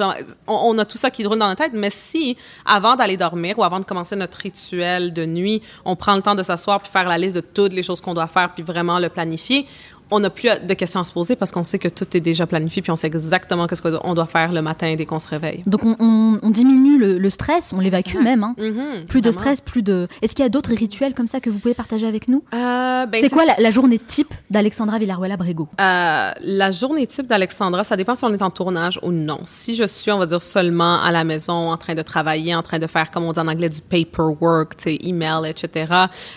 [0.46, 1.72] On, on, a tout ça qui roule dans la tête.
[1.74, 6.14] Mais si, avant d'aller dormir ou avant de commencer notre rituel de nuit, on prend
[6.14, 8.52] le temps de s'asseoir puis faire la liste de toutes les choses qu'on doit faire
[8.52, 9.66] puis vraiment le planifier,
[10.10, 12.46] on n'a plus de questions à se poser parce qu'on sait que tout est déjà
[12.46, 15.62] planifié puis on sait exactement ce qu'on doit faire le matin dès qu'on se réveille.
[15.66, 18.44] Donc on, on, on diminue le, le, stress, on l'évacue même.
[18.44, 18.54] Hein.
[18.58, 20.08] Mm -hmm, plus de stress, plus de.
[20.22, 22.42] Est-ce qu'il y a d'autres rituels comme ça que vous pouvez partager avec nous?
[22.54, 26.30] Euh, ben C'est quoi la, la, journée type d'Alexandra Villaruela Brego euh,
[26.62, 29.40] La journée type d'Alexandra, ça dépend si on est en tournage ou non.
[29.46, 32.64] Si je suis, on va dire, seulement à la maison, en train de travailler, en
[32.68, 34.70] train de faire, comme on dit en anglais, du paperwork,
[35.10, 35.92] email, etc.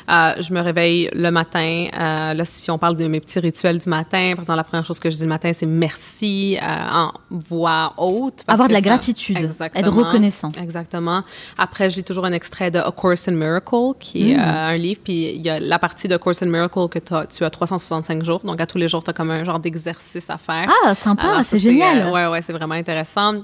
[0.10, 1.88] Euh, je me réveille le matin.
[1.98, 4.86] Euh, là, si on parle de mes petits rituels du matin, par exemple, la première
[4.86, 8.44] chose que je dis le matin, c'est merci euh, en voix haute.
[8.48, 9.38] Avoir de la ça, gratitude,
[9.76, 10.52] être reconnaissant.
[10.62, 11.24] Exactement.
[11.58, 14.40] Après, je lis toujours un extrait de A Course in Miracle, qui est mmh.
[14.40, 17.28] euh, un livre, puis il y a la partie de Course in Miracle que as,
[17.28, 20.30] tu as 365 jours, donc à tous les jours, tu as comme un genre d'exercice
[20.30, 20.70] à faire.
[20.84, 22.08] Ah, sympa, c'est génial.
[22.08, 23.44] Euh, ouais, ouais, c'est vraiment intéressant.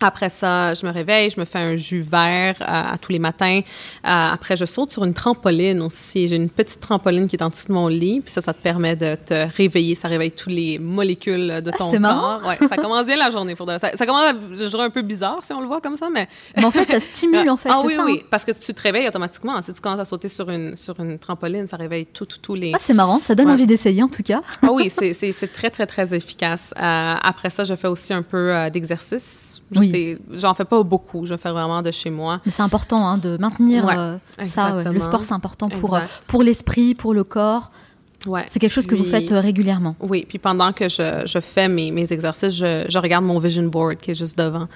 [0.00, 3.18] Après ça, je me réveille, je me fais un jus vert euh, à tous les
[3.18, 3.60] matins.
[3.60, 6.28] Euh, après, je saute sur une trampoline aussi.
[6.28, 8.60] J'ai une petite trampoline qui est en dessous de mon lit, puis ça, ça te
[8.60, 9.94] permet de te réveiller.
[9.94, 12.42] Ça réveille toutes les molécules de ton ah, corps.
[12.46, 13.78] Ouais, ça commence bien la journée pour de...
[13.78, 16.28] ça, ça commence, je dirais un peu bizarre si on le voit comme ça, mais.
[16.56, 17.70] Mais en fait, ça stimule en fait.
[17.72, 19.62] ah oui, ça, oui, parce que tu te réveilles automatiquement.
[19.62, 22.54] Si tu commences à sauter sur une sur une trampoline, ça réveille tous tout, tout
[22.54, 22.72] les.
[22.74, 23.52] Ah, c'est marrant, ça donne ouais.
[23.54, 24.42] envie d'essayer en tout cas.
[24.62, 26.74] ah oui, c'est très très très efficace.
[26.76, 29.62] Euh, après ça, je fais aussi un peu d'exercice.
[29.74, 29.85] Oui.
[30.32, 32.40] J'en fais pas beaucoup, je fais vraiment de chez moi.
[32.44, 34.76] Mais c'est important hein, de maintenir ouais, euh, ça.
[34.76, 34.92] Ouais.
[34.92, 36.24] Le sport, c'est important pour, exact.
[36.26, 37.70] pour l'esprit, pour le corps.
[38.26, 38.44] Ouais.
[38.48, 39.94] C'est quelque chose que vous faites régulièrement.
[40.00, 43.64] Oui, puis pendant que je, je fais mes, mes exercices, je, je, regarde mon vision
[43.64, 44.66] board qui est juste devant.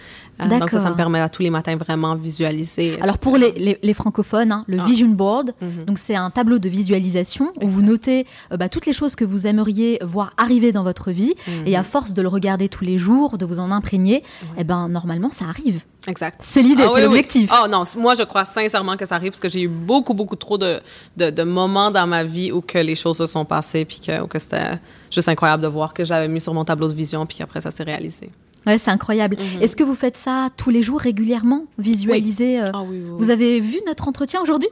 [0.41, 2.99] Euh, donc ça, ça me permet à tous les matins vraiment visualiser.
[3.01, 4.85] Alors pour les, les, les francophones, hein, le ah.
[4.85, 5.85] vision board, mm -hmm.
[5.87, 8.21] donc c'est un tableau de visualisation où vous notez
[8.53, 11.69] euh, bah, toutes les choses que vous aimeriez voir arriver dans votre vie mm -hmm.
[11.69, 14.61] et à force de le regarder tous les jours, de vous en imprégner, ouais.
[14.61, 15.81] eh ben normalement ça arrive.
[16.07, 16.41] Exact.
[16.43, 17.51] C'est l'idée, ah, c'est oui, l'objectif.
[17.53, 17.59] Oui.
[17.63, 20.37] Oh non, moi je crois sincèrement que ça arrive parce que j'ai eu beaucoup, beaucoup
[20.37, 20.81] trop de,
[21.17, 24.27] de, de, moments dans ma vie où que les choses se sont passées puis que,
[24.27, 24.79] que c'était
[25.11, 27.71] juste incroyable de voir que j'avais mis sur mon tableau de vision puis qu'après ça
[27.71, 28.29] s'est réalisé.
[28.67, 29.37] Ouais, c'est incroyable.
[29.37, 29.63] Mm -hmm.
[29.63, 32.67] Est-ce que vous faites ça tous les jours régulièrement Visualiser oui.
[32.67, 32.71] Euh...
[32.75, 34.69] Ah, oui, oui, Vous avez vu notre entretien aujourd'hui?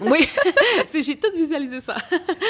[0.00, 0.28] Oui,
[0.92, 1.96] j'ai tout visualisé ça.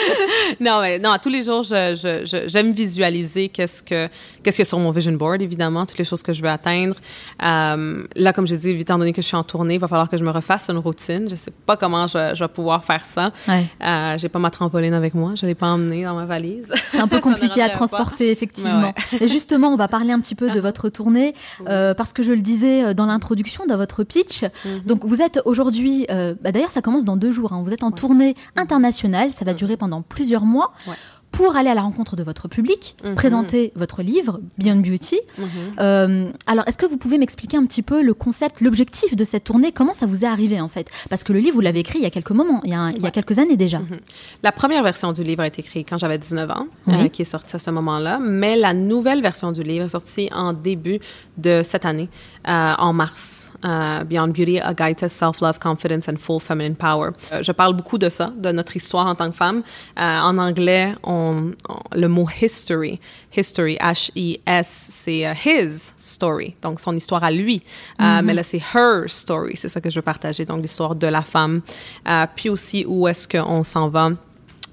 [0.61, 4.09] non, mais non, tous les jours, j'aime je, je, visualiser qu'est-ce que
[4.43, 6.97] qu'est-ce a sur mon vision board, évidemment, toutes les choses que je veux atteindre.
[7.43, 10.09] Euh, là, comme j'ai dit, étant donné que je suis en tournée, il va falloir
[10.09, 11.29] que je me refasse une routine.
[11.31, 13.33] Je sais pas comment je, vais pouvoir faire ça.
[13.49, 13.65] Ouais.
[13.83, 16.73] Euh, j'ai pas ma trampoline avec moi, je l'ai pas emmenée dans ma valise.
[16.91, 18.33] C'est un peu compliqué à transporter, pas.
[18.33, 18.83] effectivement.
[18.83, 18.95] Ouais.
[19.21, 21.35] Et justement, on va parler un petit peu de votre retourner
[21.69, 24.43] euh, parce que je le disais dans l'introduction, dans votre pitch.
[24.43, 24.85] Mm -hmm.
[24.87, 27.53] Donc, vous êtes aujourd'hui, euh, bah, d'ailleurs, ça commence dans deux jours.
[27.53, 27.97] Hein, vous êtes en ouais.
[27.97, 30.73] tournée internationale, ça va durer pendant plusieurs mois.
[30.87, 30.95] Ouais.
[31.41, 33.15] Pour aller à la rencontre de votre public, Mhm.
[33.15, 35.19] présenter votre livre, Beyond Beauty.
[35.39, 35.47] Mhm.
[35.81, 39.45] Euh, alors, est-ce que vous pouvez m'expliquer un petit peu le concept, l'objectif de cette
[39.45, 39.73] tournée?
[39.73, 40.89] Comment ça vous est arrivé en fait?
[41.09, 42.79] Parce que le livre, vous l'avez écrit il y a quelques moments, il y a,
[42.81, 43.11] un- il y a Ouais.
[43.11, 43.79] quelques années déjà.
[43.79, 44.01] Mhm.
[44.43, 46.95] La première version du livre a été écrite quand j'avais 19 ans, Oui.
[47.05, 50.29] euh, qui est sortie à ce moment-là, mais la nouvelle version du livre est sortie
[50.35, 51.01] en début
[51.39, 52.09] de cette année,
[52.49, 53.51] euh, en mars.
[53.63, 57.11] Beyond Beauty, A Guide to Self-Love, Confidence and Full Feminine Power.
[57.41, 59.63] Je parle beaucoup de ça, de notre histoire en tant que femme.
[59.97, 61.30] En anglais, on,
[61.69, 62.99] on- le mot history,
[63.37, 67.63] history, H-I-S, c'est euh, his story, donc son histoire à lui.
[68.01, 71.07] Euh, Mais là, c'est her story, c'est ça que je veux partager, donc l'histoire de
[71.07, 71.61] la femme.
[72.09, 74.11] Euh, puis aussi, où est-ce qu'on s'en va?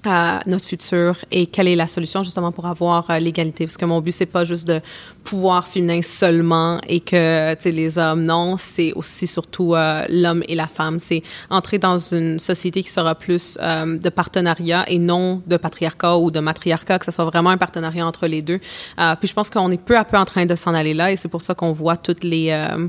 [0.04, 3.64] À notre futur et quelle est la solution justement pour avoir euh, l'égalité.
[3.64, 4.80] Parce que mon but c'est pas juste de
[5.24, 8.56] pouvoir féminin seulement et que tu sais les hommes non.
[8.56, 10.98] C'est aussi surtout euh, l'homme et la femme.
[10.98, 16.16] C'est entrer dans une société qui sera plus euh, de partenariat et non de patriarcat
[16.18, 18.60] ou de matriarcat que ce soit vraiment un partenariat entre les deux.
[18.98, 21.12] Euh, puis je pense qu'on est peu à peu en train de s'en aller là
[21.12, 22.88] et c'est pour ça qu'on voit toutes les euh,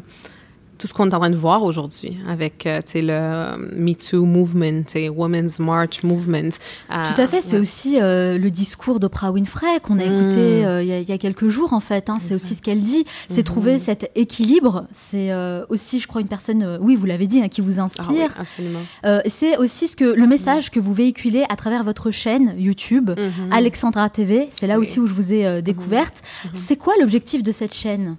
[0.80, 4.26] tout ce qu'on est en train de voir aujourd'hui avec euh, le euh, Me Too
[4.26, 4.84] movement,
[5.16, 6.50] Women's March movement.
[6.90, 7.60] Euh, Tout à fait, c'est ouais.
[7.60, 10.20] aussi euh, le discours d'Oprah Winfrey qu'on a Mm.
[10.22, 12.10] écouté il y, a- il y a quelques jours en fait.
[12.10, 12.18] hein.
[12.20, 14.86] c'est aussi ce qu'elle dit, c'est trouver cet équilibre.
[14.92, 15.32] C'est
[15.70, 18.36] aussi, je crois, une personne, oui, vous l'avez dit, hein, qui vous Ah oui, inspire.
[18.40, 18.80] absolument.
[19.06, 23.10] Euh, c'est aussi ce que le message que vous véhiculez à travers votre chaîne YouTube,
[23.12, 23.50] Mhm.
[23.52, 24.48] Alexandra TV.
[24.50, 24.88] C'est là Oui.
[24.88, 26.22] aussi où je vous ai euh, découverte.
[26.54, 28.16] C'est quoi l'objectif de cette chaîne?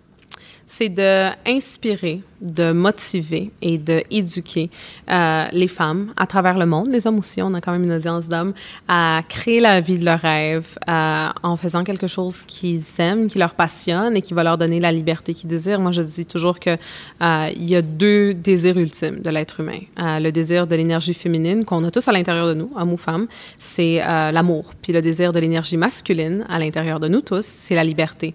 [0.66, 4.70] C'est de inspirer, de motiver et de éduquer
[5.10, 7.92] euh, les femmes à travers le monde, les hommes aussi, on a quand même une
[7.92, 8.54] audience d'hommes,
[8.88, 13.38] à créer la vie de leurs rêves euh, en faisant quelque chose qu'ils aiment, qui
[13.38, 15.80] leur passionne et qui va leur donner la liberté qu'ils désirent.
[15.80, 19.80] Moi, je dis toujours que euh, il y a deux désirs ultimes de l'être humain.
[19.98, 22.96] Euh, le désir de l'énergie féminine qu'on a tous à l'intérieur de nous, hommes ou
[22.96, 23.26] femmes,
[23.58, 24.72] c'est euh, l'amour.
[24.80, 28.34] Puis le désir de l'énergie masculine à l'intérieur de nous tous, c'est la liberté.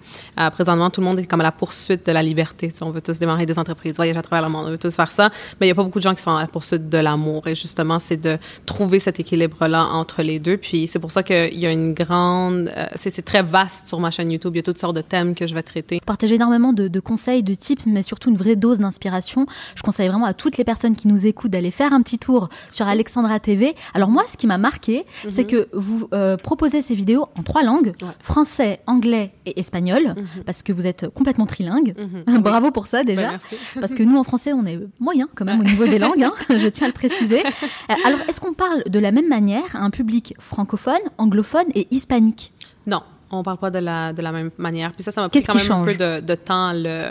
[0.54, 2.70] Présentement, tout le monde est comme à la poursuite de la liberté.
[2.70, 4.78] Tu sais, on veut tous démarrer des entreprises, voyager à travers le monde, on veut
[4.78, 5.30] tous faire ça,
[5.60, 7.48] mais il n'y a pas beaucoup de gens qui sont à la poursuite de l'amour.
[7.48, 10.58] Et justement, c'est de trouver cet équilibre-là entre les deux.
[10.58, 12.72] Puis c'est pour ça qu'il y a une grande...
[12.76, 14.54] euh, c'est très vaste sur ma chaîne YouTube.
[14.56, 15.96] Il y a toutes sortes de thèmes que je vais traiter.
[15.96, 19.46] Vous partagez énormément de, de conseils, de tips, mais surtout une vraie dose d'inspiration.
[19.76, 22.50] Je conseille vraiment à toutes les personnes qui nous écoutent d'aller faire un petit tour
[22.70, 23.76] sur Alexandra TV.
[23.94, 27.64] Alors moi, ce qui m'a marqué, c'est que vous euh, proposez ces vidéos en trois
[27.64, 28.10] langues Ouais.
[28.20, 31.94] français, anglais et espagnol, parce que vous êtes complètement trilingue.
[32.40, 33.22] Bravo pour ça déjà.
[33.22, 33.58] Ben, merci.
[33.88, 36.34] Parce que nous, en français, on est moyen quand même au niveau des langues, hein,
[36.50, 37.46] je tiens à le préciser.
[37.46, 41.88] Euh, Alors, est-ce qu'on parle de la même manière à un public francophone, anglophone et
[41.92, 42.52] hispanique?
[42.88, 44.92] Non, on parle pas de la, de la même manière.
[44.92, 47.10] Puis ça, ça m'a pris quand même un peu de, de temps à le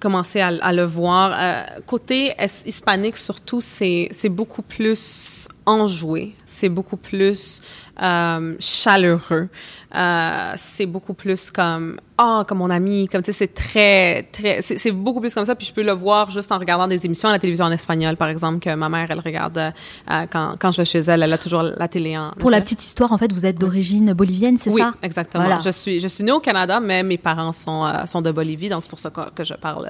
[0.00, 1.32] commencer à, à le voir.
[1.38, 2.34] Euh, côté
[2.66, 6.34] hispanique, surtout, c'est c'est beaucoup plus enjoué.
[6.44, 7.62] C'est beaucoup plus
[8.00, 9.48] euh, chaleureux.
[9.94, 14.62] Euh, c'est beaucoup plus comme ah comme mon ami comme tu sais c'est très très
[14.62, 17.28] c'est beaucoup plus comme ça puis je peux le voir juste en regardant des émissions
[17.28, 20.72] à la télévision en espagnol par exemple que ma mère elle regarde euh, quand quand
[20.72, 23.18] je vais chez elle elle a toujours la télé en Pour la petite histoire, en
[23.18, 24.94] fait, vous êtes d'origine bolivienne, c'est oui, ça?
[25.02, 25.44] exactement.
[25.44, 25.60] Voilà.
[25.60, 28.84] Je suis je suis née au Canada, mais mes parents sont sont de Bolivie, donc
[28.84, 29.86] c'est pour ça que, que je parle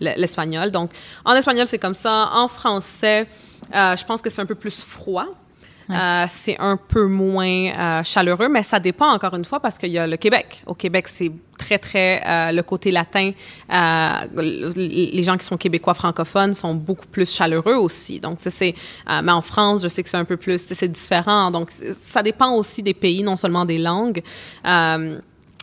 [0.00, 0.70] le- l'espagnol.
[0.70, 0.90] Donc
[1.24, 2.28] en espagnol c'est comme ça.
[2.34, 3.26] En français,
[3.72, 5.26] je pense que c'est un peu plus froid.
[5.90, 9.90] Euh, c'est un peu moins euh, chaleureux, mais ça dépend encore une fois parce qu'il
[9.90, 10.62] y a le Québec.
[10.66, 13.32] Au Québec, c'est très, très euh, le côté latin.
[13.72, 14.10] Euh,
[14.76, 18.20] les gens qui sont québécois francophones sont beaucoup plus chaleureux aussi.
[18.20, 18.74] Donc, c'est.
[19.10, 20.58] euh, mais en France, je sais que c'est un peu plus.
[20.58, 21.50] C'est différent.
[21.50, 24.22] Donc, ça dépend aussi des pays, non seulement des langues.
[24.66, 25.18] Euh,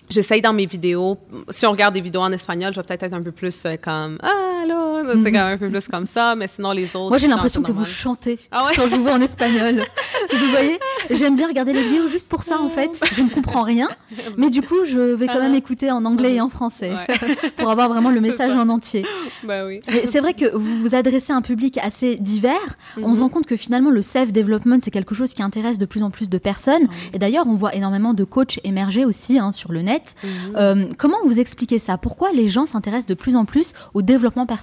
[0.07, 1.17] J'essaye dans mes vidéos,
[1.49, 3.75] si on regarde des vidéos en espagnol, je vais peut-être être un peu plus euh,
[3.81, 7.09] comme ah là, tu sais, comme un peu plus comme ça, mais sinon les autres.
[7.09, 8.71] Moi, j'ai c'est l'impression que vous chantez Ah ouais?
[8.75, 9.81] quand je vous vois en espagnol.
[10.31, 10.79] vous voyez
[11.11, 12.89] J'aime bien regarder les vidéos juste pour ça, en fait.
[13.13, 13.87] Je ne comprends rien,
[14.37, 17.15] mais du coup, je vais quand même écouter en anglais et en français Ouais.
[17.57, 18.59] pour avoir vraiment le C'est message ça.
[18.59, 19.05] en entier.
[19.43, 19.81] Ben oui.
[20.05, 22.75] C'est vrai que vous vous adressez à un public assez divers.
[23.01, 26.03] On se rend compte que finalement, le self-development, c'est quelque chose qui intéresse de plus
[26.03, 26.87] en plus de personnes.
[27.13, 30.15] Et d'ailleurs, on voit énormément de coachs émerger aussi hein, sur le net.
[30.55, 31.97] Euh, comment vous expliquez ça?
[31.97, 34.54] Pourquoi les gens s'intéressent de plus en plus au développement personnel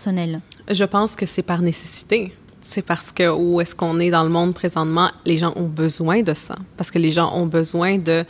[0.69, 2.33] Je pense que c'est par nécessité.
[2.65, 6.23] C'est parce que où est-ce qu'on est dans le monde présentement, les gens ont besoin
[6.23, 6.55] de ça.
[6.77, 8.25] Parce que les gens ont besoin de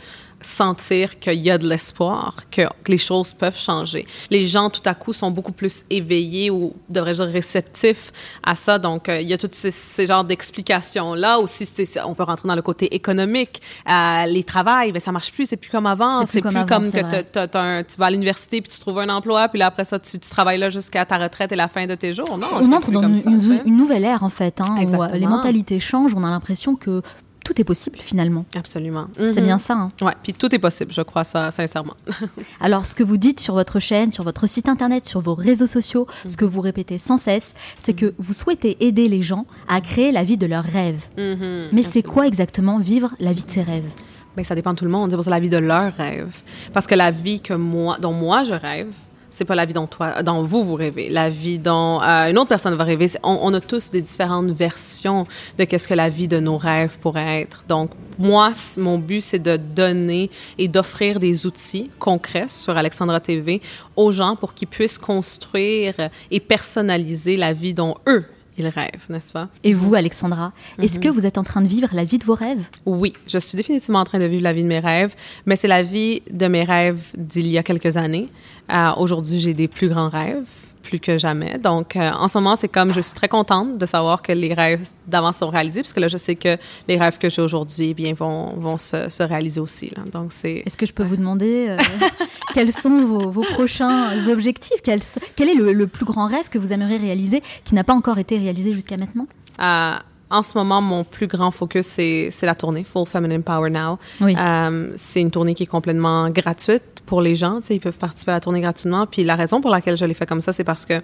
[0.45, 4.05] sentir qu'il y a de l'espoir, que, les choses peuvent changer.
[4.29, 8.11] Les gens, tout à coup, sont beaucoup plus éveillés ou, devrais-je dire, réceptifs
[8.43, 8.77] à ça.
[8.79, 11.39] Donc, euh, il y a tous ces, ces genres d'explications-là.
[11.39, 11.67] Aussi,
[12.05, 13.61] on peut rentrer dans le côté économique.
[13.89, 16.25] Euh, les travails, ben, ça marche plus, c'est plus comme avant.
[16.25, 19.47] C'est plus comme avant, que un- tu vas à l'université puis tu trouves un emploi,
[19.49, 21.95] puis là, après ça, tu, tu travailles là jusqu'à ta retraite et la fin de
[21.95, 22.37] tes jours.
[22.37, 23.61] Non, On entre dans une, ça, une- tu sais.
[23.65, 24.59] une nouvelle ère en fait.
[24.61, 26.13] hein, où, euh, les mentalités changent.
[26.15, 27.01] On a l'impression que
[27.43, 28.45] tout est possible finalement.
[28.55, 29.07] Absolument.
[29.17, 29.73] C'est bien ça.
[29.73, 29.89] Hein.
[30.01, 31.95] Ouais, puis tout est possible, je crois ça sincèrement.
[32.61, 35.67] Alors, ce que vous dites sur votre chaîne, sur votre site internet, sur vos réseaux
[35.67, 39.81] sociaux, ce que vous répétez sans cesse, c'est que vous souhaitez aider les gens à
[39.81, 41.03] créer la vie de leurs rêves.
[41.17, 43.89] Mhm, Mais c'est quoi exactement vivre la vie de ses rêves?
[44.35, 45.11] Ben, ça dépend de tout le monde.
[45.11, 46.33] C'est pour ça la vie de leurs rêves.
[46.73, 48.91] Parce que la vie que moi, dont moi je rêve,
[49.33, 51.09] c'est pas la vie dont toi, dont vous vous rêvez.
[51.09, 53.09] La vie dont euh, une autre personne va rêver.
[53.23, 55.25] On, on a tous des différentes versions
[55.57, 57.63] de qu'est-ce que la vie de nos rêves pourrait être.
[57.67, 63.59] Donc moi, mon but c'est de donner et d'offrir des outils concrets sur Alexandra TV
[63.95, 65.95] aux gens pour qu'ils puissent construire
[66.29, 68.25] et personnaliser la vie dont eux
[68.57, 69.49] ils rêvent, n'est-ce pas?
[69.63, 71.03] Et vous, Alexandra, est-ce Mhm.
[71.03, 72.65] que vous êtes en train de vivre la vie de vos rêves?
[72.85, 75.67] Oui, je suis définitivement en train de vivre la vie de mes rêves, mais c'est
[75.67, 78.29] la vie de mes rêves d'il y a quelques années.
[78.71, 80.47] Euh, Aujourd'hui, j'ai des plus grands rêves,
[80.83, 81.57] plus que jamais.
[81.57, 84.53] Donc, euh, en ce moment, c'est comme je suis très contente de savoir que les
[84.53, 87.89] rêves d'avant sont réalisés, parce que là, je sais que les rêves que j'ai aujourd'hui,
[87.89, 89.91] eh bien, vont, vont se, se réaliser aussi.
[89.95, 90.03] Là.
[90.11, 91.77] Donc, c'est Est-ce que je peux vous demander euh,
[92.53, 94.81] quels sont vos, vos prochains objectifs?
[94.83, 94.99] Quel,
[95.35, 98.19] quel est le, le plus grand rêve que vous aimeriez réaliser qui n'a pas encore
[98.19, 99.27] été réalisé jusqu'à maintenant?
[99.59, 99.97] Euh,
[100.29, 103.99] en ce moment, mon plus grand focus, c'est la tournée Full Feminine Power Now.
[104.21, 104.35] Oui.
[104.37, 107.59] Euh, c'est une tournée qui est complètement gratuite pour les gens.
[107.69, 109.05] Ils peuvent participer à la tournée gratuitement.
[109.05, 111.01] Puis la raison pour laquelle je l'ai fait comme ça, c'est parce que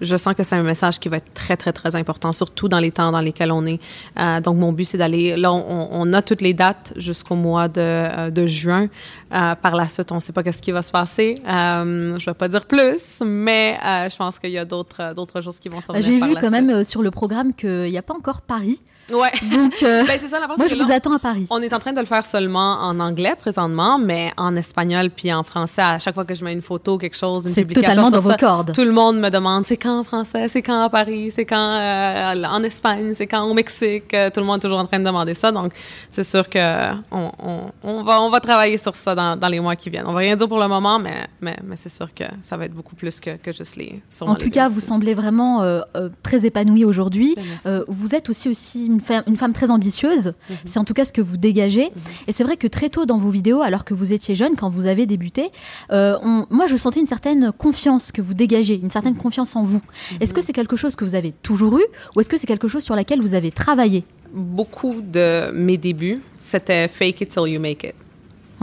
[0.00, 2.78] je sens que c'est un message qui va être très, très, très important, surtout dans
[2.78, 3.80] les temps dans lesquels on est.
[4.18, 5.36] Euh, donc, mon but, c'est d'aller...
[5.36, 8.88] Là, on, on a toutes les dates jusqu'au mois de, euh, de juin.
[9.32, 11.34] Euh, par la suite, on ne sait pas qu'est-ce qui va se passer.
[11.46, 15.14] Euh, je ne vais pas dire plus, mais euh, je pense qu'il y a d'autres
[15.14, 17.98] d'autres choses qui vont se J'ai vu quand même euh, sur le programme qu'il n'y
[17.98, 18.80] a pas encore Paris.
[19.12, 19.30] Ouais.
[19.52, 21.46] Donc, euh, Ben, ça, la moi, je vous attends à Paris.
[21.50, 25.32] On est en train de le faire seulement en anglais présentement, mais en espagnol puis
[25.32, 25.82] en français.
[25.82, 28.20] À chaque fois que je mets une photo, quelque chose, une C'est publication totalement dans
[28.20, 28.72] vos cordes.
[28.74, 31.78] tout le monde me demande c'est quand en français, c'est quand à Paris, c'est quand
[31.78, 34.12] euh, en Espagne, c'est quand au Mexique?
[34.14, 35.52] Euh, Tout le monde est toujours en train de demander ça.
[35.52, 35.72] Donc,
[36.10, 39.60] c'est sûr que on, on, on va, on va travailler sur ça dans, dans les
[39.60, 40.06] mois qui viennent.
[40.06, 42.66] On va rien dire pour le moment, mais, mais, mais c'est sûr que ça va
[42.66, 44.02] être beaucoup plus que, que juste les.
[44.20, 45.80] En tout les cas, vous semblez vraiment euh,
[46.22, 47.34] très épanouie aujourd'hui.
[47.64, 50.34] Ben, vous êtes aussi, aussi une, une femme très ambitieuse.
[50.50, 50.56] Mhm.
[50.64, 51.90] C'est en tout cas ce que vous dégagez.
[52.26, 54.70] Et c'est vrai que très tôt dans vos vidéos, alors que vous étiez jeune, quand
[54.70, 55.50] vous avez débuté,
[55.92, 59.20] euh, on- moi je sentais une certaine confiance que vous dégagez, une certaine Mhm.
[59.22, 59.80] confiance en vous.
[60.20, 61.84] Est-ce que c'est quelque chose que vous avez toujours eu
[62.14, 64.04] ou est-ce que c'est quelque chose sur laquelle vous avez travaillé?
[64.32, 67.94] Beaucoup de mes débuts, c'était fake it till you make it.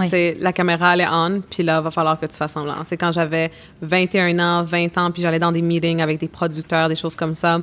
[0.09, 2.75] C'est la caméra elle est on, puis là va falloir que tu fasses semblant.
[2.85, 3.49] C'est quand j'avais
[3.81, 7.33] 21 ans, 20 ans, puis j'allais dans des meetings avec des producteurs, des choses comme
[7.33, 7.59] ça.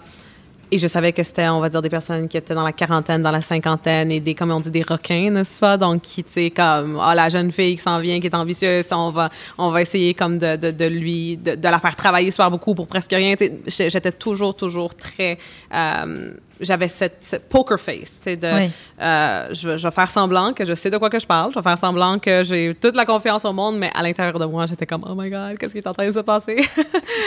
[0.74, 3.20] Et je savais que c'était, on va dire, des personnes qui étaient dans la quarantaine,
[3.20, 5.76] dans la cinquantaine, et des, comme on dit, des requins, n'est-ce pas?
[5.76, 8.90] Donc, qui, tu sais, comme, ah, la jeune fille qui s'en vient, qui est ambitieuse,
[8.90, 12.30] on va, on va essayer comme de, de, de lui, de, de la faire travailler
[12.30, 13.34] super beaucoup pour presque rien.
[13.66, 15.36] J'étais toujours, toujours très,
[15.74, 16.32] euh,
[16.62, 18.70] j'avais cette, cette poker face, tu sais, de, Oui.
[19.00, 21.52] euh, je, vais- je vais faire semblant que je sais de quoi que je parle,
[21.52, 24.44] je vais faire semblant que j'ai toute la confiance au monde, mais à l'intérieur de
[24.46, 26.56] moi, j'étais comme, oh my god, qu'est-ce qui est en train de se passer?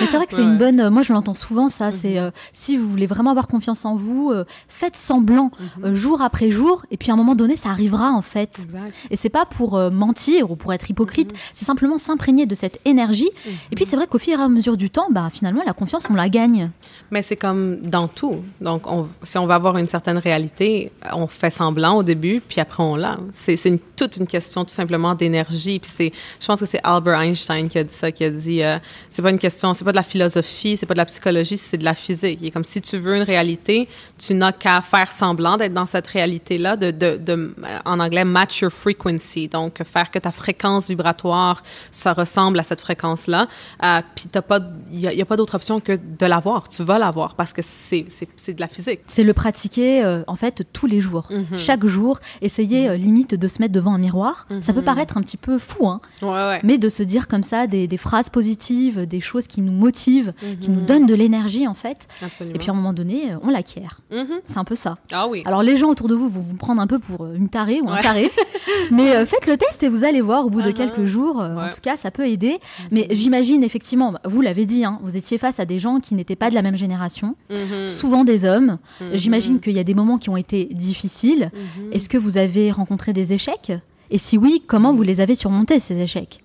[0.01, 0.79] Mais c'est vrai que c'est Ouais, une bonne.
[0.79, 1.91] euh, moi, je l'entends souvent, ça.
[1.91, 4.33] C'est euh, si vous voulez vraiment avoir confiance en vous,
[4.67, 5.51] faites semblant
[5.83, 8.59] euh, jour après jour, et puis à un moment donné, ça arrivera en fait.
[8.63, 8.93] Exact.
[9.11, 13.29] Et c'est pas pour mentir ou pour être hypocrite, c'est simplement s'imprégner de cette énergie.
[13.71, 16.03] Et puis c'est vrai qu'au fur et à mesure du temps, bah, finalement, la confiance,
[16.09, 16.71] on la gagne.
[17.11, 18.43] Mais c'est comme dans tout.
[18.61, 22.61] Donc, on- si on veut avoir une certaine réalité, on fait semblant au début, puis
[22.61, 23.17] après on l'a.
[23.31, 25.79] C'est une- toute une question tout simplement d'énergie.
[25.79, 28.61] Puis c'est, je pense que c'est Albert Einstein qui a dit ça, qui a dit,
[28.63, 28.77] euh,
[29.09, 31.77] c'est pas une question, c'est pas de la philosophie, c'est pas de la psychologie, c'est
[31.77, 32.43] de la physique.
[32.43, 36.07] Est comme si tu veux une réalité, tu n'as qu'à faire semblant d'être dans cette
[36.07, 39.47] réalité-là, de, de, de, euh, en anglais, match your frequency.
[39.47, 43.47] Donc, faire que ta fréquence vibratoire, ça ressemble à cette fréquence-là.
[43.83, 44.59] Euh, puis t'as pas,
[44.91, 46.67] il y a, il y a pas d'autre option que de l'avoir.
[46.69, 48.99] Tu vas l'avoir parce que c'est de la physique.
[49.15, 51.29] C'est le pratiquer euh, en fait tous les jours.
[51.55, 54.45] Chaque jour, essayer euh, limite de se mettre devant un miroir.
[54.59, 56.59] Ça peut paraître un petit peu fou, hein, Ouais, ouais.
[56.65, 60.33] mais de se dire comme ça des, des phrases positives, des choses qui nous motivent,
[60.59, 62.09] qui nous donnent de l'énergie en fait.
[62.21, 62.55] Absolument.
[62.55, 64.01] Et puis à un moment donné, euh, on l'acquiert.
[64.11, 64.41] Mhm.
[64.43, 64.97] C'est un peu ça.
[65.13, 65.43] Ah oui.
[65.45, 67.89] Alors les gens autour de vous vont vous prendre un peu pour une tarée ou
[67.89, 68.01] un Ouais.
[68.01, 68.29] taré,
[68.91, 70.73] mais euh, faites le test et vous allez voir au bout de Uh-huh.
[70.73, 71.37] quelques jours.
[71.39, 72.57] En tout cas, ça peut aider.
[72.91, 76.35] Mais j'imagine effectivement, vous l'avez dit, hein, vous étiez face à des gens qui n'étaient
[76.35, 77.89] pas de la même génération, Mhm.
[77.89, 78.77] souvent des hommes.
[79.11, 79.15] Mhm.
[79.15, 81.51] J'imagine qu'il y a des moments qui ont été difficiles.
[81.91, 83.71] Est-ce que vous avez rencontré des échecs?
[84.11, 86.43] Et si oui, comment vous les avez surmontés ces échecs?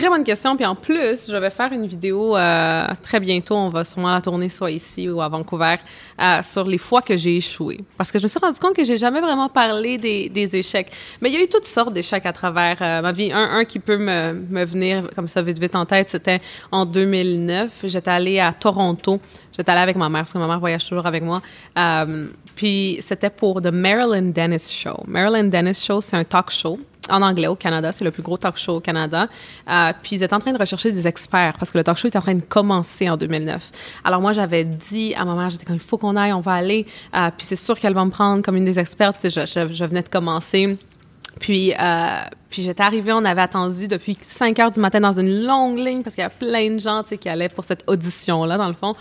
[0.00, 0.56] Très bonne question.
[0.56, 3.54] Puis en plus, je vais faire une vidéo euh, très bientôt.
[3.54, 5.76] On va sûrement la tourner soit ici ou à Vancouver
[6.20, 7.84] euh, sur les fois que j'ai échoué.
[7.98, 10.90] Parce que je me suis rendu compte que j'ai jamais vraiment parlé des, échecs.
[11.20, 13.30] Mais il y a eu toutes sortes d'échecs à travers euh, ma vie.
[13.30, 16.40] Un, un qui peut me, me venir comme ça vite vite en tête, c'était
[16.72, 17.84] en 2009.
[17.84, 19.20] J'étais allée à Toronto.
[19.56, 21.42] J'étais allée avec ma mère parce que ma mère voyage toujours avec moi.
[22.60, 25.02] Puis c'était pour The Marilyn Dennis Show.
[25.06, 27.90] Marilyn Dennis Show, c'est un talk show en anglais au Canada.
[27.90, 29.28] C'est le plus gros talk show au Canada.
[29.66, 32.08] Euh, puis ils étaient en train de rechercher des experts parce que le talk show
[32.08, 33.70] est en train de commencer en 2009.
[34.04, 36.52] Alors moi, j'avais dit à ma mère, j'étais comme, il faut qu'on aille, on va
[36.52, 36.84] aller.
[37.16, 39.20] Euh, puis c'est sûr qu'elle va me prendre comme une des expertes.
[39.22, 40.76] je, je venais de commencer.
[41.40, 45.44] Puis, euh, puis j'étais arrivée, on avait attendu depuis 5 heures du matin dans une
[45.44, 48.68] longue ligne parce qu'il y a plein de gens qui allaient pour cette audition-là, dans
[48.68, 48.94] le fond.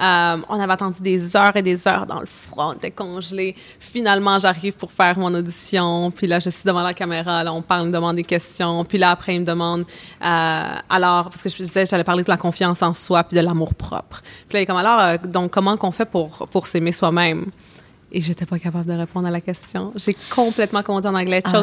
[0.00, 3.56] Euh, on avait attendu des heures et des heures dans le froid, on était congelés.
[3.80, 6.10] Finalement, j'arrive pour faire mon audition.
[6.10, 8.84] Puis là, je suis devant la caméra, là, on parle, me demande des questions.
[8.84, 9.86] Puis là, après, il me demande,
[10.22, 13.42] euh, alors, parce que je disais, j'allais parler de la confiance en soi puis de
[13.42, 14.20] l'amour propre.
[14.48, 17.46] Puis là, il est comme, alors, euh, donc, comment qu'on fait pour, pour s'aimer soi-même?
[18.16, 19.92] Et j'étais pas capable de répondre à la question.
[19.94, 21.62] J'ai complètement, dire en anglais, ah.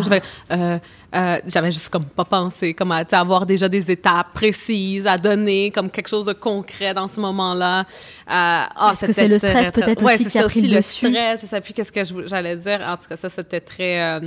[0.52, 0.78] euh,
[1.16, 5.72] euh, j'avais juste comme pas pensé, comme à avoir déjà des étapes précises à donner,
[5.72, 7.86] comme quelque chose de concret dans ce moment-là.
[8.30, 11.10] Euh, oh, Est-ce que c'est le stress peut-être aussi qui a pris le dessus?
[11.10, 12.82] le stress, je sais plus qu'est-ce que j'allais dire.
[12.86, 14.22] En tout cas, ça, c'était très...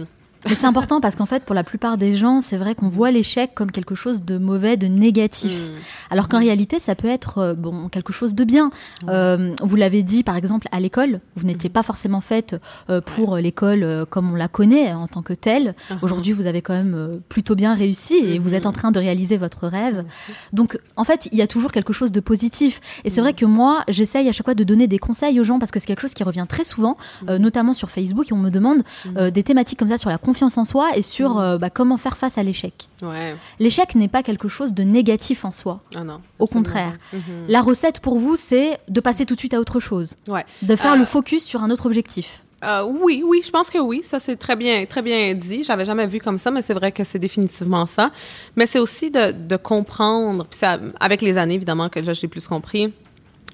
[0.48, 3.10] Mais c'est important parce qu'en fait, pour la plupart des gens, c'est vrai qu'on voit
[3.10, 5.52] l'échec comme quelque chose de mauvais, de négatif.
[5.52, 5.70] Mm.
[6.10, 6.42] Alors qu'en mm.
[6.42, 8.70] réalité, ça peut être euh, bon quelque chose de bien.
[9.08, 11.72] Euh, vous l'avez dit, par exemple, à l'école, vous n'étiez mm.
[11.72, 12.56] pas forcément faite
[12.90, 15.74] euh, pour l'école comme on la connaît en tant que telle.
[15.90, 15.96] Uh-huh.
[16.02, 19.36] Aujourd'hui, vous avez quand même plutôt bien réussi et vous êtes en train de réaliser
[19.36, 20.04] votre rêve.
[20.52, 22.80] Donc, en fait, il y a toujours quelque chose de positif.
[23.04, 25.58] Et c'est vrai que moi, j'essaye à chaque fois de donner des conseils aux gens
[25.58, 26.96] parce que c'est quelque chose qui revient très souvent,
[27.28, 28.82] notamment sur Facebook, et on me demande
[29.16, 31.38] des thématiques comme ça sur la confiance confiance en soi et sur mm.
[31.38, 32.88] euh, bah, comment faire face à l'échec.
[33.58, 35.80] L'échec n'est pas quelque chose de négatif en soi.
[35.94, 36.92] Ah non, Au contraire.
[37.14, 37.48] Mm-hmm.
[37.48, 40.16] La recette pour vous, c'est de passer tout de suite à autre chose.
[40.28, 40.44] Ouais.
[40.60, 42.42] De faire le euh, focus sur un autre objectif.
[42.64, 44.00] Euh, oui, oui, je pense que oui.
[44.02, 45.62] Ça, c'est très bien, très bien dit.
[45.62, 48.10] J'avais jamais vu comme ça, mais c'est vrai que c'est définitivement ça.
[48.56, 52.46] Mais c'est aussi de, de comprendre, puis ça, avec les années, évidemment, que j'ai plus
[52.46, 52.92] compris,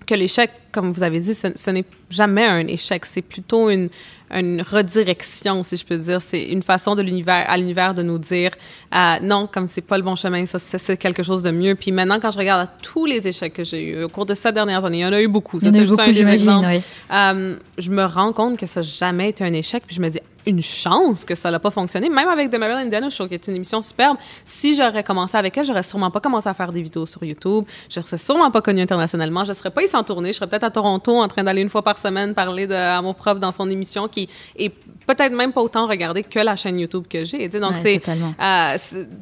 [0.07, 3.05] que l'échec, comme vous avez dit, ce n'est jamais un échec.
[3.07, 3.88] C'est plutôt une,
[4.30, 6.22] une redirection, si je peux dire.
[6.22, 8.53] C'est une façon de l'univers, à l'univers de nous dire
[8.94, 11.74] euh, non, comme c'est pas le bon chemin, ça c'est quelque chose de mieux.
[11.74, 14.34] Puis maintenant, quand je regarde à tous les échecs que j'ai eu au cours de
[14.34, 15.59] ces dernières années, il y en a eu beaucoup.
[15.61, 16.62] Il y en a eu beaucoup, j'imagine.
[16.64, 16.82] Oui.
[17.12, 19.82] Euh, je me rends compte que ça n'a jamais été un échec.
[19.86, 22.09] Puis je me dis une chance que ça n'a pas fonctionné.
[22.09, 25.57] Même avec The Marilyn Dennis Show, qui est une émission superbe, si j'aurais commencé avec
[25.57, 27.64] elle, j'aurais sûrement pas commencé à faire des vidéos sur YouTube.
[27.88, 29.45] Je serais sûrement pas connue internationalement.
[29.45, 30.32] Je serais pas ici en tournée.
[30.32, 33.14] Je serais peut-être à Toronto en train d'aller une fois par semaine parler de Amour
[33.14, 34.72] propre dans son émission qui est
[35.07, 37.49] peut-être même pas autant regardée que la chaîne YouTube que j'ai.
[37.49, 38.76] Donc, c'est, euh,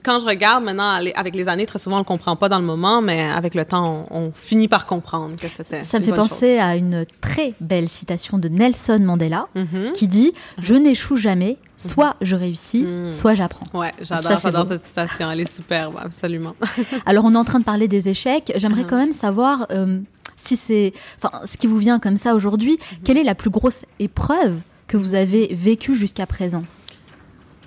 [0.04, 2.64] quand je regarde maintenant, avec les années, très souvent, on le comprend pas dans le
[2.64, 5.82] moment, mais avec le temps, on, finit par comprendre que c'était.
[5.84, 9.92] Ça me fait penser à une très belle citation de Nelson Mandela mm-hmm.
[9.92, 13.12] qui dit Je n'échoue jamais, soit je réussis, mm.
[13.12, 13.66] soit j'apprends.
[13.78, 16.54] Ouais, j'adore, cette citation, elle est superbe, absolument.
[17.06, 18.52] Alors, on est en train de parler des échecs.
[18.56, 18.86] J'aimerais uh-huh.
[18.86, 19.66] quand même savoir.
[19.70, 20.00] Euh,
[20.36, 23.02] si c'est, enfin, ce qui vous vient comme ça aujourd'hui, mm-hmm.
[23.04, 26.64] quelle est la plus grosse épreuve que vous avez vécue jusqu'à présent?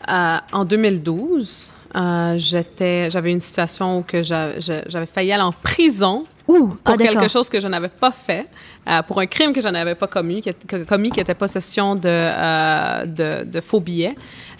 [0.09, 6.95] Euh, En 2012, euh, j'avais une situation où j'avais failli aller en prison Ouh, pour
[6.95, 8.47] ah, quelque chose que je n'avais pas fait,
[8.89, 10.51] euh, pour un crime que je n'avais pas commis, qui,
[10.85, 14.15] commis, qui était possession de, euh, de, de, faux billets.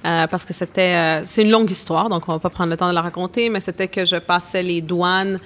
[0.06, 2.90] Euh, parce que c'était, c'est une longue histoire, donc on va pas prendre le temps
[2.90, 5.40] de la raconter, mais c'était que je passais les douanes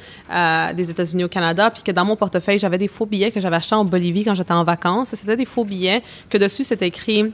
[0.75, 3.55] des États-Unis au Canada, puis que dans mon portefeuille, j'avais des faux billets que j'avais
[3.55, 5.13] achetés en Bolivie quand j'étais en vacances.
[5.13, 7.31] Et c'était des faux billets que dessus, c'était écrit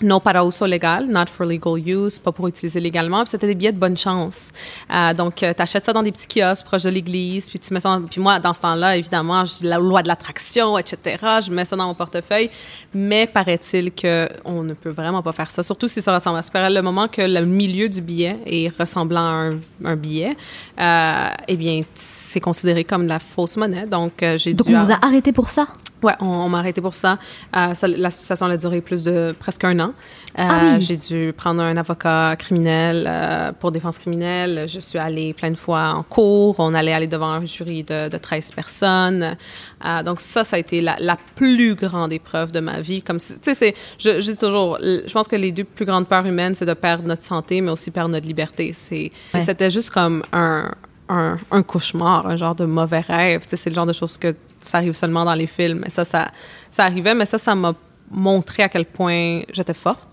[0.00, 3.22] non para uso legal, not for legal use, pas pour utiliser légalement.
[3.22, 4.52] Puis c'était des billets de bonne chance.
[4.90, 7.72] Euh, donc, euh, tu achètes ça dans des petits kiosques proches de l'église, puis tu
[7.74, 8.00] mets ça.
[8.10, 11.16] puis moi, dans ce temps-là, évidemment, la loi de l'attraction, etc.
[11.44, 12.50] Je mets ça dans mon portefeuille.
[12.94, 16.42] Mais paraît-il que on ne peut vraiment pas faire ça, surtout si ça ressemble à
[16.42, 16.70] ça.
[16.70, 19.50] Le moment que le milieu du billet est ressemblant à
[19.84, 20.36] un, billet,
[20.80, 23.86] euh, eh bien, c'est considéré comme de la fausse monnaie.
[23.86, 24.62] Donc, euh, j'ai dû.
[24.62, 25.68] Donc, on vous a arrêté pour ça?
[26.02, 27.18] Ouais, on, m'a arrêté pour ça.
[27.56, 29.92] Euh, ça L'association a duré plus de presque un an.
[30.38, 34.66] Euh, ah J'ai dû prendre un avocat criminel euh, pour défense criminelle.
[34.66, 36.56] Je suis allée plein de fois en cours.
[36.58, 39.36] On allait aller devant un jury de, de 13 personnes.
[39.84, 43.02] Euh, donc ça, ça a été la, la, plus grande épreuve de ma vie.
[43.02, 46.26] Comme tu sais, je, je dis toujours, je pense que les deux plus grandes peurs
[46.26, 48.72] humaines, c'est de perdre notre santé, mais aussi perdre notre liberté.
[48.72, 50.70] C'est, c'était juste comme un,
[51.08, 53.42] un, un, cauchemar, un genre de mauvais rêve.
[53.42, 55.84] Tu sais, c'est le genre de choses que ça arrive seulement dans les films.
[55.86, 56.30] Et ça, ça,
[56.70, 57.74] ça arrivait, mais ça, ça m'a
[58.10, 60.08] montré à quel point j'étais forte.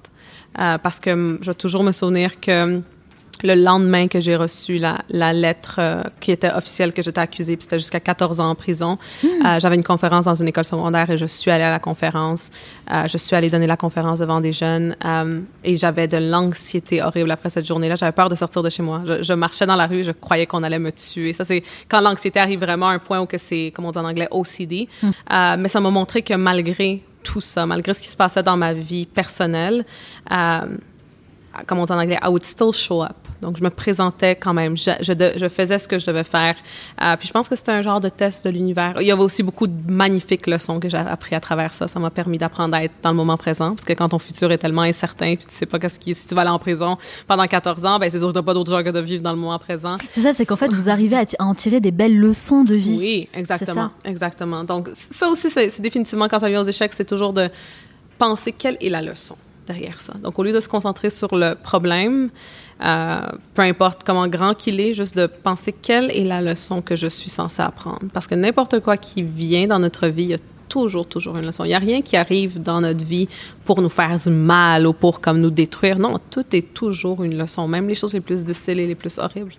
[0.60, 2.82] Euh, parce que je vais toujours me souvenir que
[3.44, 7.56] le lendemain que j'ai reçu la, la lettre euh, qui était officielle que j'étais accusée,
[7.56, 9.28] puis c'était jusqu'à 14 ans en prison, Hmm.
[9.46, 12.50] euh, j'avais une conférence dans une école secondaire et je suis allée à la conférence.
[12.92, 14.96] Euh, je suis allée donner la conférence devant des jeunes
[15.64, 17.96] et j'avais de l'anxiété horrible après cette journée-là.
[17.96, 19.02] J'avais peur de sortir de chez moi.
[19.06, 21.34] Je, je marchais dans la rue, je croyais qu'on allait me tuer.
[21.34, 24.00] Ça, c'est quand l'anxiété arrive vraiment à un point où que c'est, comme on dit
[24.00, 24.88] en anglais, OCD.
[25.04, 28.58] Euh, mais ça m'a montré que malgré tout ça, malgré ce qui se passait dans
[28.58, 29.86] ma vie personnelle,
[31.66, 33.27] comme on dit en anglais, I would still show up.
[33.42, 34.76] Donc, je me présentais quand même.
[34.78, 36.56] Je, je, de- je faisais ce que je devais faire.
[37.04, 38.96] Euh, puis, je pense que c'était un genre de test de l'univers.
[39.00, 41.88] Il y avait aussi beaucoup de magnifiques leçons que j'ai appris à travers ça.
[41.88, 43.70] Ça m'a permis d'apprendre à être dans le moment présent.
[43.76, 46.26] Parce que quand ton futur est tellement incertain, puis tu sais pas qu'est-ce qui, si
[46.28, 48.72] tu vas aller en prison pendant 14 ans, ben c'est sûr que t'as pas d'autre
[48.72, 49.98] genre que de vivre dans le moment présent.
[50.12, 52.74] C'est ça, c'est qu'en fait, vous arrivez à, à en tirer des belles leçons de
[52.76, 52.98] vie.
[53.00, 53.92] Oui, exactement.
[54.06, 54.64] Exactement.
[54.64, 57.50] Donc, ça aussi, c'est définitivement, quand ça vient aux échecs, c'est toujours de
[58.18, 59.36] penser quelle est la leçon
[59.68, 60.14] derrière ça.
[60.24, 62.30] Donc, au lieu de se concentrer sur le problème,
[62.84, 63.22] euh,
[63.54, 67.08] peu importe comment grand qu'il est, juste de penser quelle est la leçon que je
[67.08, 68.08] suis censée apprendre.
[68.14, 70.40] Parce que n'importe quoi qui vient dans notre vie, il y a
[70.70, 71.64] toujours, toujours une leçon.
[71.64, 73.28] Il n'y a rien qui arrive dans notre vie
[73.66, 76.00] pour nous faire du mal ou pour comme nous détruire.
[76.00, 79.18] Non, tout est toujours une leçon, même les choses les plus difficiles et les plus
[79.18, 79.54] horribles.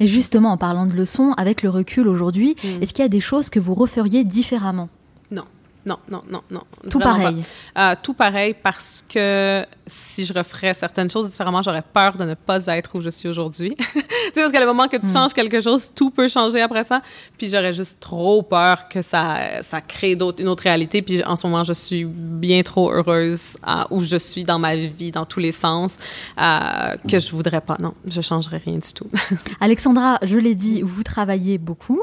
[0.00, 2.82] Et justement, en parlant de leçons, avec le recul aujourd'hui, Mm.
[2.82, 4.88] est-ce qu'il y a des choses que vous referiez différemment?
[5.30, 5.44] Non,
[5.84, 6.62] non, non, non, non.
[6.88, 7.44] Tout pareil.
[7.76, 12.34] Euh, tout pareil parce que si je referais certaines choses différemment, j'aurais peur de ne
[12.34, 13.74] pas être où je suis aujourd'hui.
[13.78, 16.84] tu sais, parce qu'à le moment que tu changes quelque chose, tout peut changer après
[16.84, 17.02] ça.
[17.36, 21.02] Puis j'aurais juste trop peur que ça, ça crée une autre réalité.
[21.02, 24.76] Puis en ce moment, je suis bien trop heureuse à où je suis dans ma
[24.76, 25.98] vie, dans tous les sens,
[26.40, 27.76] euh, que je voudrais pas.
[27.80, 29.08] Non, je changerais rien du tout.
[29.60, 32.02] Alexandra, je l'ai dit, vous travaillez beaucoup,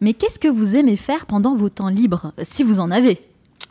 [0.00, 3.20] mais qu'est-ce que vous aimez faire pendant vos temps libres, si vous en avez?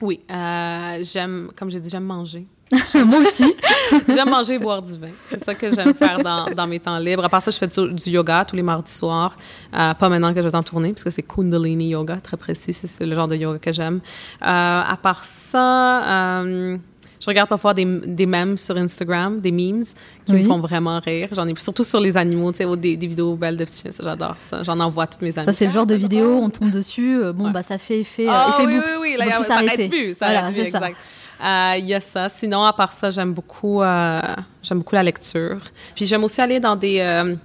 [0.02, 2.48] Oui, euh, j'aime, comme j'ai dit, j'aime manger.
[3.06, 3.54] Moi aussi.
[4.08, 5.10] J'aime manger et boire du vin.
[5.30, 7.24] C'est ça que j'aime faire dans, dans mes temps libres.
[7.26, 9.36] À part ça, je fais du, du yoga tous les mardis soirs.
[9.74, 12.74] Euh, pas maintenant que je vais en tourner, parce que c'est Kundalini Yoga, très précis.
[12.74, 14.00] C'est- le genre de yoga que j'aime.
[14.42, 16.04] Euh, à part ça,
[16.38, 16.78] euh,
[17.20, 19.84] je regarde parfois des, des mèmes sur Instagram, des memes
[20.26, 20.44] qui Oui.
[20.44, 21.28] me font vraiment rire.
[21.34, 23.92] J'en ai surtout sur les animaux, tu sais, des, des vidéos belles de petits chiens.
[23.92, 24.64] Ça, j'adore ça.
[24.64, 25.46] J'en envoie à toutes mes amies.
[25.48, 27.52] Ça, c'est le genre de vidéo, on tombe dessus, euh, bon, Ouais.
[27.52, 28.86] bah, ça fait effet, effet oui, boucle.
[28.88, 29.66] oui, oui, On là, peut a- plus ça s'arrêter.
[29.78, 30.16] n'arrête plus.
[30.16, 30.80] Ça Voilà, arrête plus, c'est ça.
[31.44, 32.30] Euh, Il y a ça.
[32.30, 34.22] Sinon, à part ça, j'aime beaucoup, euh,
[34.62, 35.60] j'aime beaucoup la lecture.
[35.96, 37.36] Puis j'aime aussi aller dans des, euh,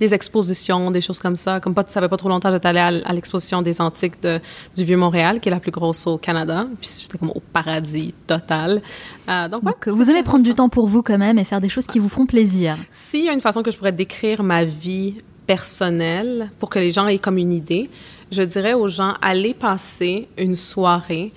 [0.00, 1.60] des expositions, des choses comme ça.
[1.60, 4.40] Comme pas, ça fait pas trop longtemps, j'étais allée à, l'exposition des antiques de,
[4.74, 6.66] du Vieux-Montréal, qui est la plus grosse au Canada.
[6.80, 8.80] Puis j'étais comme au paradis total.
[9.28, 11.60] Euh, donc, ouais, Donc, vous aimez prendre du temps pour vous quand même et faire
[11.60, 12.78] des choses qui vous font plaisir.
[12.92, 15.16] S'il y a une façon que je pourrais décrire ma vie
[15.46, 17.90] personnelle pour que les gens aient comme une idée,
[18.32, 21.32] je dirais aux gens, allez passer une soirée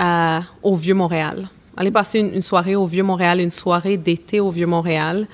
[0.00, 1.48] euh, au Vieux-Montréal.
[1.76, 5.26] Allez passer une, une soirée au Vieux-Montréal, une soirée d'été au Vieux-Montréal,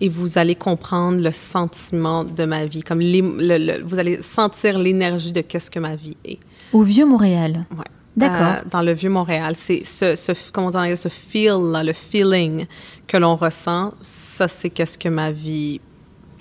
[0.00, 2.82] et vous allez comprendre le sentiment de ma vie.
[2.82, 6.38] Comme l'ém- le- le- vous allez sentir l'énergie de qu'est-ce que ma vie est.
[6.72, 7.64] Au Vieux-Montréal.
[7.76, 7.84] Ouais.
[8.16, 8.56] D'accord.
[8.58, 9.54] Euh, dans le Vieux-Montréal.
[9.56, 12.66] C'est ce, ce, comment ce feel, là, le feeling
[13.06, 15.80] que l'on ressent, ça, c'est qu'est-ce que ma vie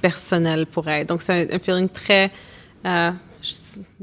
[0.01, 1.09] personnelle pourrait être.
[1.09, 2.31] Donc, c'est un, un feeling très...
[2.85, 3.11] euh,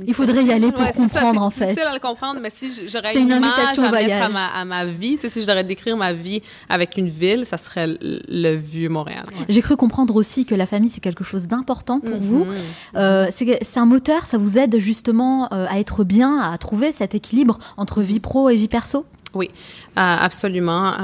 [0.06, 1.64] Il faudrait y aller pour Ouais, c'est ça, comprendre, en c'est fait.
[1.66, 4.22] difficile à le comprendre, mais si j'aurais C'est une, une image à voyage.
[4.22, 7.08] à ma, à ma vie, tu sais, si je devrais décrire ma vie avec une
[7.08, 9.24] ville, ça serait le, Vieux-Montréal.
[9.28, 9.44] Ouais.
[9.48, 12.44] J'ai cru comprendre aussi que la famille, c'est quelque chose d'important pour vous.
[12.44, 12.54] Mhm.
[12.96, 16.92] Euh, c'est c'est un moteur, ça vous aide justement euh, à être bien, à trouver
[16.92, 19.04] cet équilibre entre vie pro et vie perso?
[19.34, 19.50] Oui,
[19.96, 20.94] euh, absolument.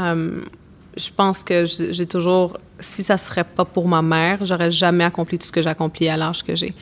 [0.96, 5.38] Je pense que j'ai toujours, si ça serait pas pour ma mère, j'aurais jamais accompli
[5.38, 6.72] tout ce que j'ai accompli à l'âge que j'ai.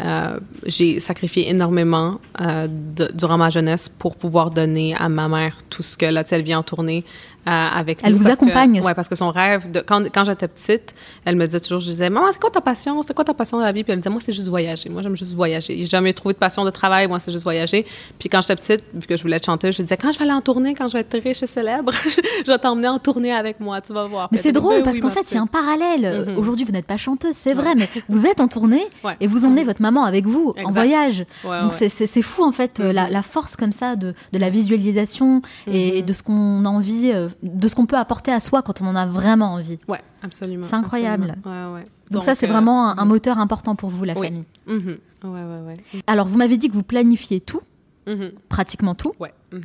[0.00, 2.68] Euh, j'ai sacrifié énormément euh,
[3.12, 6.62] durant ma jeunesse pour pouvoir donner à ma mère tout ce que elle vient en
[6.62, 7.04] tournée
[7.46, 8.80] avec Elle nous vous parce accompagne.
[8.80, 11.86] ouais, parce que son rêve, de, quand, quand j'étais petite, elle me disait toujours, je
[11.86, 13.00] disais, maman, c'est quoi ta passion?
[13.02, 13.82] C'est quoi ta passion dans la vie?
[13.82, 14.88] Puis elle me disait, moi, c'est juste voyager.
[14.90, 15.76] Moi, j'aime juste voyager.
[15.78, 17.08] J'ai jamais trouvé de passion de travail.
[17.08, 17.86] Moi, c'est juste voyager.
[18.18, 20.24] Puis quand j'étais petite, vu que je voulais être chanteuse, je disais, quand je vais
[20.24, 21.92] aller en tournée, quand je vais être riche et célèbre,
[22.46, 24.28] je vais t'emmener en tournée avec moi, tu vas voir.
[24.32, 26.26] Mais c'est drôle Ben parce oui, qu'en fait, il y a un parallèle.
[26.28, 26.38] Mhm.
[26.38, 29.16] Aujourd'hui, vous n'êtes pas chanteuse, c'est vrai, mais vous êtes en tournée Ouais.
[29.20, 31.24] et vous emmenez votre maman avec vous en voyage.
[31.44, 31.88] Ouais, Donc ouais.
[31.88, 33.12] c'est- fou en fait euh, la, Mhm.
[33.12, 35.96] la force comme ça de, de la visualisation et, Mhm.
[35.96, 38.80] et de ce qu'on a envie, euh, de ce qu'on peut apporter à soi quand
[38.82, 39.78] on en a vraiment envie.
[39.88, 40.64] Ouais, absolument.
[40.64, 41.34] C'est incroyable.
[41.38, 41.74] absolument.
[41.74, 41.86] Ouais, ouais.
[42.10, 44.26] Donc, ça, c'est euh, vraiment un, un moteur important pour vous, la Oui.
[44.26, 44.44] famille.
[44.66, 44.98] Mhm.
[45.24, 45.76] Ouais, ouais, ouais.
[46.06, 47.60] Alors, vous m'avez dit que vous planifiez tout,
[48.06, 48.32] Mhm.
[48.48, 49.12] pratiquement tout.
[49.20, 49.32] Ouais.
[49.52, 49.60] mhm.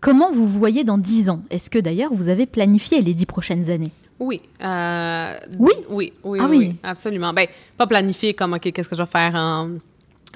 [0.00, 1.42] Comment vous vous voyez dans 10 ans?
[1.50, 3.90] Est-ce que d'ailleurs vous avez planifié les 10 prochaines années?
[4.20, 4.42] Oui.
[4.62, 5.72] euh, Oui?
[5.90, 6.66] Oui, oui, Ah oui, oui.
[6.68, 7.32] oui, absolument.
[7.32, 7.46] Ben,
[7.76, 9.70] pas planifier comme, OK, qu'est-ce que je vais faire en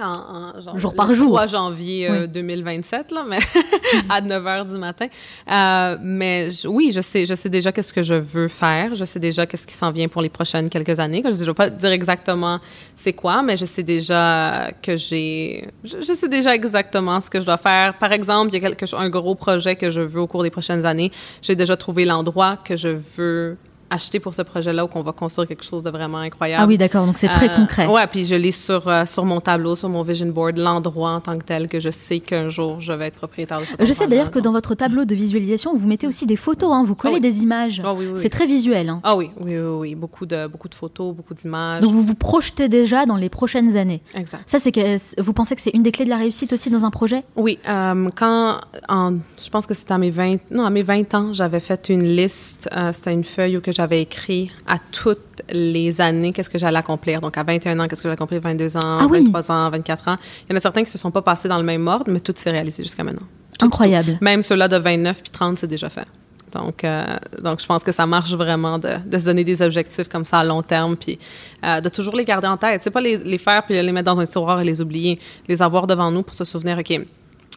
[0.01, 1.33] En, en, genre, jour par jour.
[1.35, 3.39] 3 janvier euh, 2027, là, mais
[4.09, 5.07] à 9 h du matin.
[5.51, 8.95] Euh, mais je, oui, je sais, je sais déjà qu'est-ce que je veux faire.
[8.95, 11.23] Je sais déjà qu'est-ce qui s'en vient pour les prochaines quelques années.
[11.25, 12.59] Je ne vais pas dire exactement
[12.95, 17.41] c'est quoi, mais je sais déjà que j'ai, je, je, sais déjà exactement ce que
[17.41, 17.99] je dois faire.
[17.99, 20.51] Par exemple, il y a quelque, un gros projet que je veux au cours des
[20.51, 21.13] prochaines années.
[21.43, 23.57] J'ai déjà trouvé l'endroit que je veux
[23.93, 26.63] acheter pour ce projet-là ou qu'on va construire quelque chose de vraiment incroyable.
[26.65, 27.07] Ah oui, d'accord.
[27.07, 27.87] Donc c'est très Euh, concret.
[27.87, 31.21] Ouais, puis je lis sur euh, sur mon tableau, sur mon vision board, l'endroit en
[31.21, 33.93] tant que tel que je sais qu'un jour je vais être propriétaire de cet Je
[33.93, 36.95] sais d'ailleurs que dans votre tableau de visualisation, vous mettez aussi des photos, hein, vous
[36.95, 37.21] collez oui.
[37.21, 37.83] des images.
[37.85, 38.07] Ah oui.
[38.17, 38.89] C'est très visuel.
[38.89, 39.01] hein.
[39.05, 41.81] Ah oui, oui, oui, oui, beaucoup de beaucoup de photos, beaucoup d'images.
[41.83, 44.03] Donc vous vous projetez déjà dans les prochaines années.
[44.15, 44.43] Exact.
[44.47, 46.85] Ça, c'est que vous pensez que c'est une des clés de la réussite aussi dans
[46.85, 47.25] un projet?
[47.37, 51.15] Oui, euh, quand en, je pense que c'était à mes 20 non, à mes 20
[51.15, 55.43] ans, j'avais fait une liste, euh, c'était une feuille où que j'avais écrit à toutes
[55.51, 57.21] les années qu'est-ce que j'allais accomplir.
[57.21, 59.19] Donc à 21 ans, qu'est-ce que j'allais accomplir, 22 ans, Ah oui.
[59.25, 60.17] 23 ans, 24 ans.
[60.49, 62.21] Il y en a certains qui se sont pas passés dans le même ordre, mais
[62.21, 63.27] tout s'est réalisé jusqu'à maintenant.
[63.61, 64.19] Incroyable.
[64.21, 66.07] Même ceux-là de 29 puis 30, c'est déjà fait.
[66.53, 70.09] Donc, euh, donc, je pense que ça marche vraiment de, de se donner des objectifs
[70.09, 71.19] comme ça à long terme, puis
[71.65, 72.83] euh, de toujours les garder en tête.
[72.83, 75.19] C'est pas les, les faire puis les mettre dans un tiroir et les oublier.
[75.49, 77.01] Les avoir devant nous pour se souvenir, OK,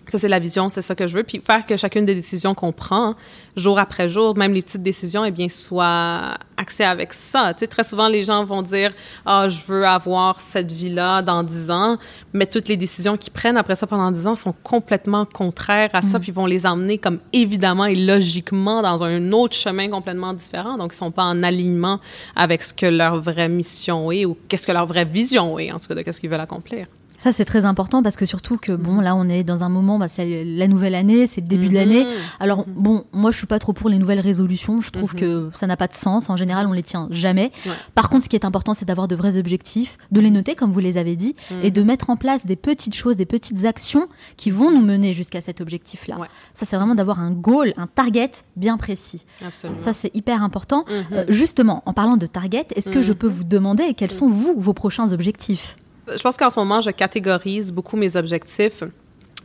[0.07, 1.23] ça, c'est la vision, c'est ça que je veux.
[1.23, 3.15] Puis faire que chacune des décisions qu'on prend,
[3.55, 7.53] jour après jour, même les petites décisions, eh bien, soient axées avec ça.
[7.53, 8.91] Tu sais, très souvent, les gens vont dire,
[9.25, 11.97] ah, je veux avoir cette vie-là dans 10 ans,
[12.33, 16.01] mais toutes les décisions qu'ils prennent après ça pendant 10 ans sont complètement contraires à
[16.01, 20.77] ça, puis vont les emmener comme évidemment et logiquement dans un autre chemin complètement différent.
[20.77, 21.99] Donc, ils sont pas en alignement
[22.35, 25.79] avec ce que leur vraie mission est ou qu'est-ce que leur vraie vision est, en
[25.79, 26.87] tout cas, de qu'est-ce qu'ils veulent accomplir.
[27.25, 29.97] Ça, c'est très important parce que surtout que, bon, là, on est dans un moment,
[29.97, 32.05] bah, c'est la nouvelle année, c'est le début de l'année.
[32.39, 34.79] Alors, bon, moi, je suis pas trop pour les nouvelles résolutions.
[34.79, 36.29] Je trouve que ça n'a pas de sens.
[36.29, 37.51] En général, on les tient jamais.
[37.65, 37.71] Ouais.
[37.95, 40.71] Par contre, ce qui est important, c'est d'avoir de vrais objectifs, de les noter, comme
[40.71, 44.07] vous les avez dit, et de mettre en place des petites choses, des petites actions
[44.37, 46.19] qui vont nous mener jusqu'à cet objectif-là.
[46.19, 46.27] Ouais.
[46.53, 49.25] Ça, c'est vraiment d'avoir un goal, un target bien précis.
[49.43, 49.79] Absolument.
[49.81, 50.85] Ça, c'est hyper important.
[50.87, 51.05] Mhm.
[51.11, 54.53] Euh, justement, en parlant de target, est-ce que je peux vous demander quels sont, vous,
[54.55, 55.75] vos prochains objectifs?
[56.07, 58.83] Je pense qu'en ce moment, je catégorise beaucoup mes objectifs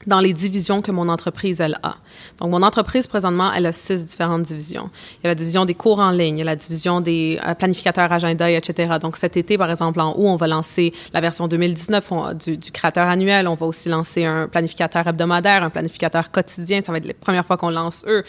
[0.07, 1.97] dans les divisions que mon entreprise, elle a.
[2.39, 4.89] Donc, mon entreprise, présentement, elle a six différentes divisions.
[5.19, 7.39] Il y a la division des cours en ligne, il y a la division des
[7.47, 8.95] euh, planificateurs agenda, etc.
[9.01, 12.59] Donc, cet été, par exemple, en août, on va lancer la version 2019 on- du,
[12.73, 13.47] créateur annuel.
[13.47, 16.81] On va aussi lancer un planificateur hebdomadaire, un planificateur quotidien.
[16.81, 18.25] Ça va être la première fois qu'on lance eux.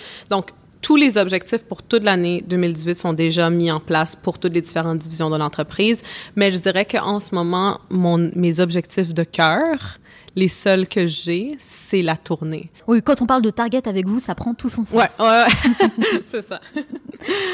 [0.82, 4.62] Tous les objectifs pour toute l'année 2018 sont déjà mis en place pour toutes les
[4.62, 6.02] différentes divisions de l'entreprise.
[6.36, 10.00] Mais je dirais qu'en ce moment, mon, mes objectifs de cœur,
[10.36, 12.72] les seuls que j'ai, c'est la tournée.
[12.88, 14.94] Oui, quand on parle de target avec vous, ça prend tout son sens.
[14.94, 16.22] Ouais, ouais, ouais.
[16.26, 16.62] c'est ça.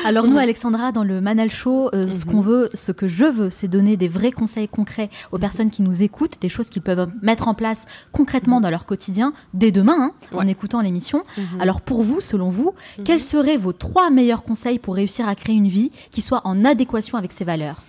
[0.06, 3.50] Alors nous, Alexandra, dans le Manal Show, euh, ce qu'on veut, ce que je veux,
[3.50, 7.10] c'est donner des vrais conseils concrets aux personnes qui nous écoutent, des choses qu'ils peuvent
[7.22, 11.24] mettre en place concrètement dans leur quotidien dès demain, hein, en écoutant l'émission.
[11.60, 12.74] Alors pour vous, selon vous,
[13.04, 16.64] quels seraient vos trois meilleurs conseils pour réussir à créer une vie qui soit en
[16.64, 17.82] adéquation avec ses valeurs?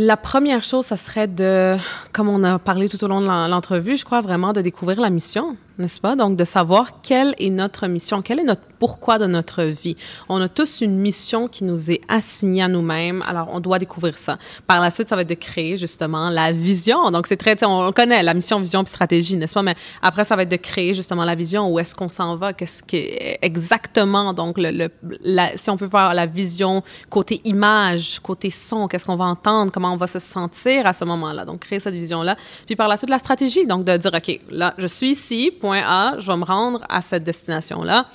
[0.00, 1.76] La première chose, ça serait de,
[2.12, 5.00] comme on a parlé tout au long de l'en- l'entrevue, je crois vraiment de découvrir
[5.00, 6.16] la mission, n'est-ce pas?
[6.16, 9.96] Donc, de savoir quelle est notre mission, quel est notre pourquoi de notre vie.
[10.28, 14.16] On a tous une mission qui nous est assignée à nous-mêmes, alors on doit découvrir
[14.18, 14.38] ça.
[14.68, 17.10] Par la suite, ça va être de créer justement la vision.
[17.10, 19.62] Donc, c'est très, on connaît la mission, vision puis stratégie, n'est-ce pas?
[19.62, 22.52] Mais après, ça va être de créer justement la vision, où est-ce qu'on s'en va,
[22.52, 22.96] qu'est-ce que
[23.44, 24.90] exactement, donc, le, le-
[25.22, 29.72] la- si on peut voir la vision côté image, côté son, qu'est-ce qu'on va entendre,
[29.72, 31.44] comment on va se sentir à ce moment-là?
[31.44, 32.36] Donc, créer cette vision-là.
[32.66, 36.18] Puis par la suite, la stratégie, donc de dire, OK, là, je suis ici, A,
[36.18, 38.06] je vais me rendre à cette destination-là.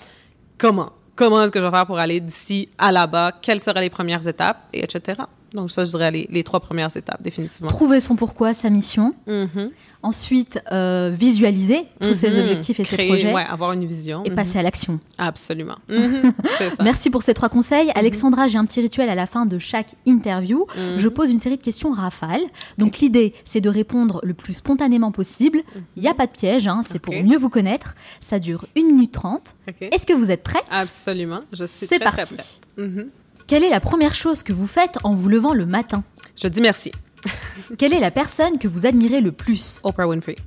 [0.58, 0.91] Comment?
[1.16, 3.34] Comment est-ce que je vais faire pour aller d'ici à là-bas?
[3.41, 4.68] Quelles seraient les premières étapes?
[4.74, 5.22] Et etc.
[5.54, 7.68] Donc, ça, je dirais les, les trois premières étapes, définitivement.
[7.70, 9.14] Trouver son pourquoi, sa mission.
[9.28, 9.70] Mhm.
[10.06, 12.39] Ensuite, euh, visualiser tous ses Mhm.
[12.39, 13.34] objectifs et ses projets.
[13.34, 14.24] ouais, avoir une vision.
[14.26, 14.99] Et passer à l'action.
[15.18, 15.78] Absolument.
[16.58, 16.84] C'est ça.
[16.84, 17.89] Merci pour ces trois conseils.
[17.95, 20.66] Alexandra, j'ai un petit rituel à la fin de chaque interview.
[20.97, 22.41] Je pose une série de questions rafales.
[22.78, 25.62] Donc l'idée, c'est de répondre le plus spontanément possible.
[25.95, 27.95] Il n'y a pas de piège, hein, c'est pour mieux vous connaître.
[28.20, 29.56] Ça dure 1 minute 30.
[29.70, 29.76] OK.
[29.89, 30.64] Est-ce que vous êtes prête?
[30.70, 31.41] Absolument.
[31.54, 32.34] Je suis C'est très, très parti.
[32.36, 33.08] prête.
[33.48, 36.04] Quelle est la première chose que vous faites en vous levant le matin
[36.41, 36.91] Je dis merci.
[37.78, 40.38] Quelle est la personne que vous admirez le plus Oprah Winfrey.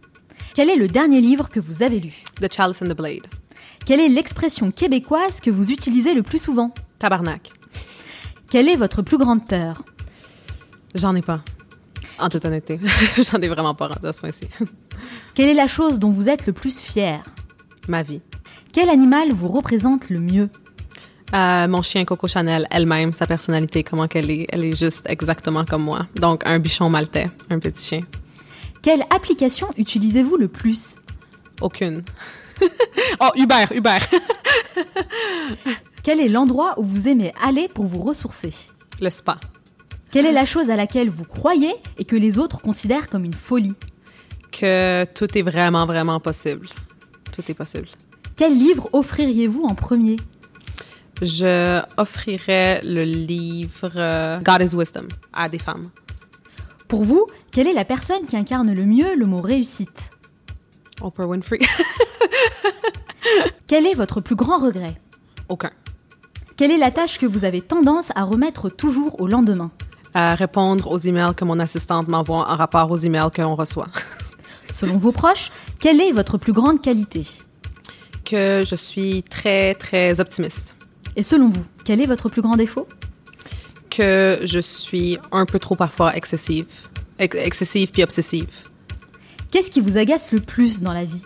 [0.54, 3.26] Quel est le dernier livre que vous avez lu The Chalice and the Blade.
[3.84, 7.52] Quelle est l'expression québécoise que vous utilisez le plus souvent Tabarnak.
[8.50, 9.82] Quelle est votre plus grande peur
[10.94, 11.42] J'en ai pas.
[12.18, 12.80] En toute honnêteté.
[13.18, 14.48] J'en ai vraiment pas rendu à ce point-ci.
[15.34, 17.22] Quelle est la chose dont vous êtes le plus fier
[17.88, 18.22] Ma vie.
[18.72, 20.48] Quel animal vous représente le mieux
[21.34, 25.64] Euh, mon chien Coco Chanel, elle-même, sa personnalité, comment qu'elle est, elle est juste exactement
[25.64, 26.06] comme moi.
[26.14, 28.00] Donc, un bichon maltais, un petit chien.
[28.82, 30.96] Quelle application utilisez-vous le plus?
[31.60, 32.04] Aucune.
[33.20, 33.98] oh, Uber, Uber.
[36.02, 38.52] Quel est l'endroit où vous aimez aller pour vous ressourcer?
[39.00, 39.40] Le spa.
[40.12, 43.34] Quelle est la chose à laquelle vous croyez et que les autres considèrent comme une
[43.34, 43.74] folie?
[44.52, 46.68] Que tout est vraiment, vraiment possible.
[47.32, 47.88] Tout est possible.
[48.36, 50.16] Quel livre offririez-vous en premier?
[51.22, 55.88] Je offrirais le livre euh, God is Wisdom à des femmes.
[56.88, 60.10] Pour vous, quelle est la personne qui incarne le mieux le mot réussite?
[61.00, 61.60] Oprah Winfrey.
[63.66, 65.00] Quel est votre plus grand regret?
[65.48, 65.70] Aucun.
[66.56, 69.70] Quelle est la tâche que vous avez tendance à remettre toujours au lendemain?
[70.14, 73.88] À répondre aux emails que mon assistante m'envoie en rapport aux emails que l'on reçoit.
[74.70, 75.50] Selon vos proches,
[75.80, 77.26] quelle est votre plus grande qualité?
[78.24, 80.75] Que je suis très, très optimiste.
[81.16, 82.86] Et selon vous, quel est votre plus grand défaut?
[83.90, 86.66] Que je suis un peu trop parfois excessive.
[87.18, 88.48] Ex- excessive puis obsessive.
[89.50, 91.22] Qu'est-ce qui vous agace le plus dans la vie?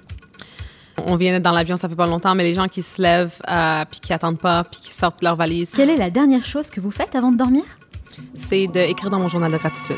[1.06, 3.40] On vient d'être dans l'avion, ça fait pas longtemps, mais les gens qui se lèvent
[3.48, 6.68] euh, puis qui attendent pas puis qui sortent leur valise, Quelle est la dernière chose
[6.70, 7.64] que vous faites avant de dormir?
[8.34, 9.96] C'est d'écrire dans mon journal de gratitude.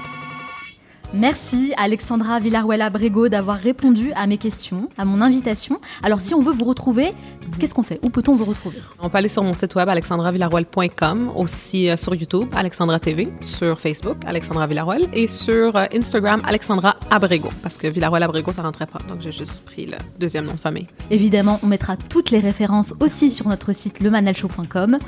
[1.15, 5.79] Merci Alexandra Villaruela Brego d'avoir répondu à mes questions, à mon invitation.
[6.03, 7.13] Alors si on veut vous retrouver,
[7.59, 8.01] qu'est-ce qu'on fait?
[8.03, 8.79] Où peut-on vous retrouver?
[8.99, 13.79] On peut aller sur mon site web alexandravillaroel.com, aussi euh, sur YouTube, Alexandra TV, sur
[13.79, 18.87] Facebook, Alexandra Villaroel, et sur euh, Instagram, Alexandra Abrego, parce que Villaroel Abrego, ça rentrait
[18.87, 20.87] pas, donc j'ai juste pris le deuxième nom de famille.
[21.11, 24.99] Évidemment, on mettra toutes les références aussi sur notre site lemanalshow.com.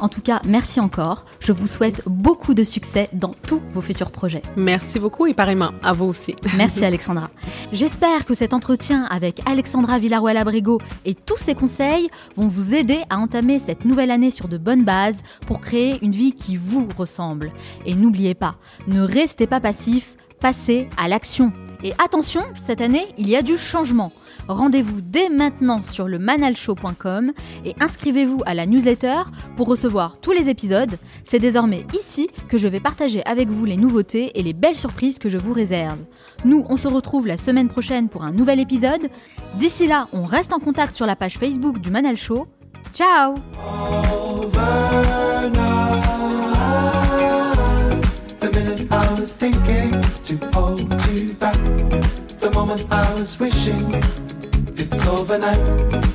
[0.00, 1.24] En tout cas, merci encore.
[1.40, 4.42] Je vous souhaite beaucoup de succès dans tous vos futurs projets.
[4.56, 5.32] Merci beaucoup et
[5.82, 6.34] à vous aussi.
[6.56, 7.30] Merci Alexandra.
[7.72, 12.98] J'espère que cet entretien avec Alexandra Villaruel Abrego et tous ses conseils vont vous aider
[13.10, 16.88] à entamer cette nouvelle année sur de bonnes bases pour créer une vie qui vous
[16.96, 17.52] ressemble.
[17.84, 18.56] Et n'oubliez pas,
[18.88, 21.52] ne restez pas passif, passez à l'action.
[21.84, 24.12] Et attention, cette année, il y a du changement.
[24.48, 27.32] Rendez-vous dès maintenant sur le manalshow.com
[27.64, 29.22] et inscrivez-vous à la newsletter
[29.56, 30.98] pour recevoir tous les épisodes.
[31.24, 35.18] C'est désormais ici que je vais partager avec vous les nouveautés et les belles surprises
[35.18, 35.98] que je vous réserve.
[36.44, 39.08] Nous, on se retrouve la semaine prochaine pour un nouvel épisode.
[39.54, 42.46] D'ici là, on reste en contact sur la page Facebook du Manal Show.
[42.92, 43.34] Ciao
[54.78, 56.06] It's overnight.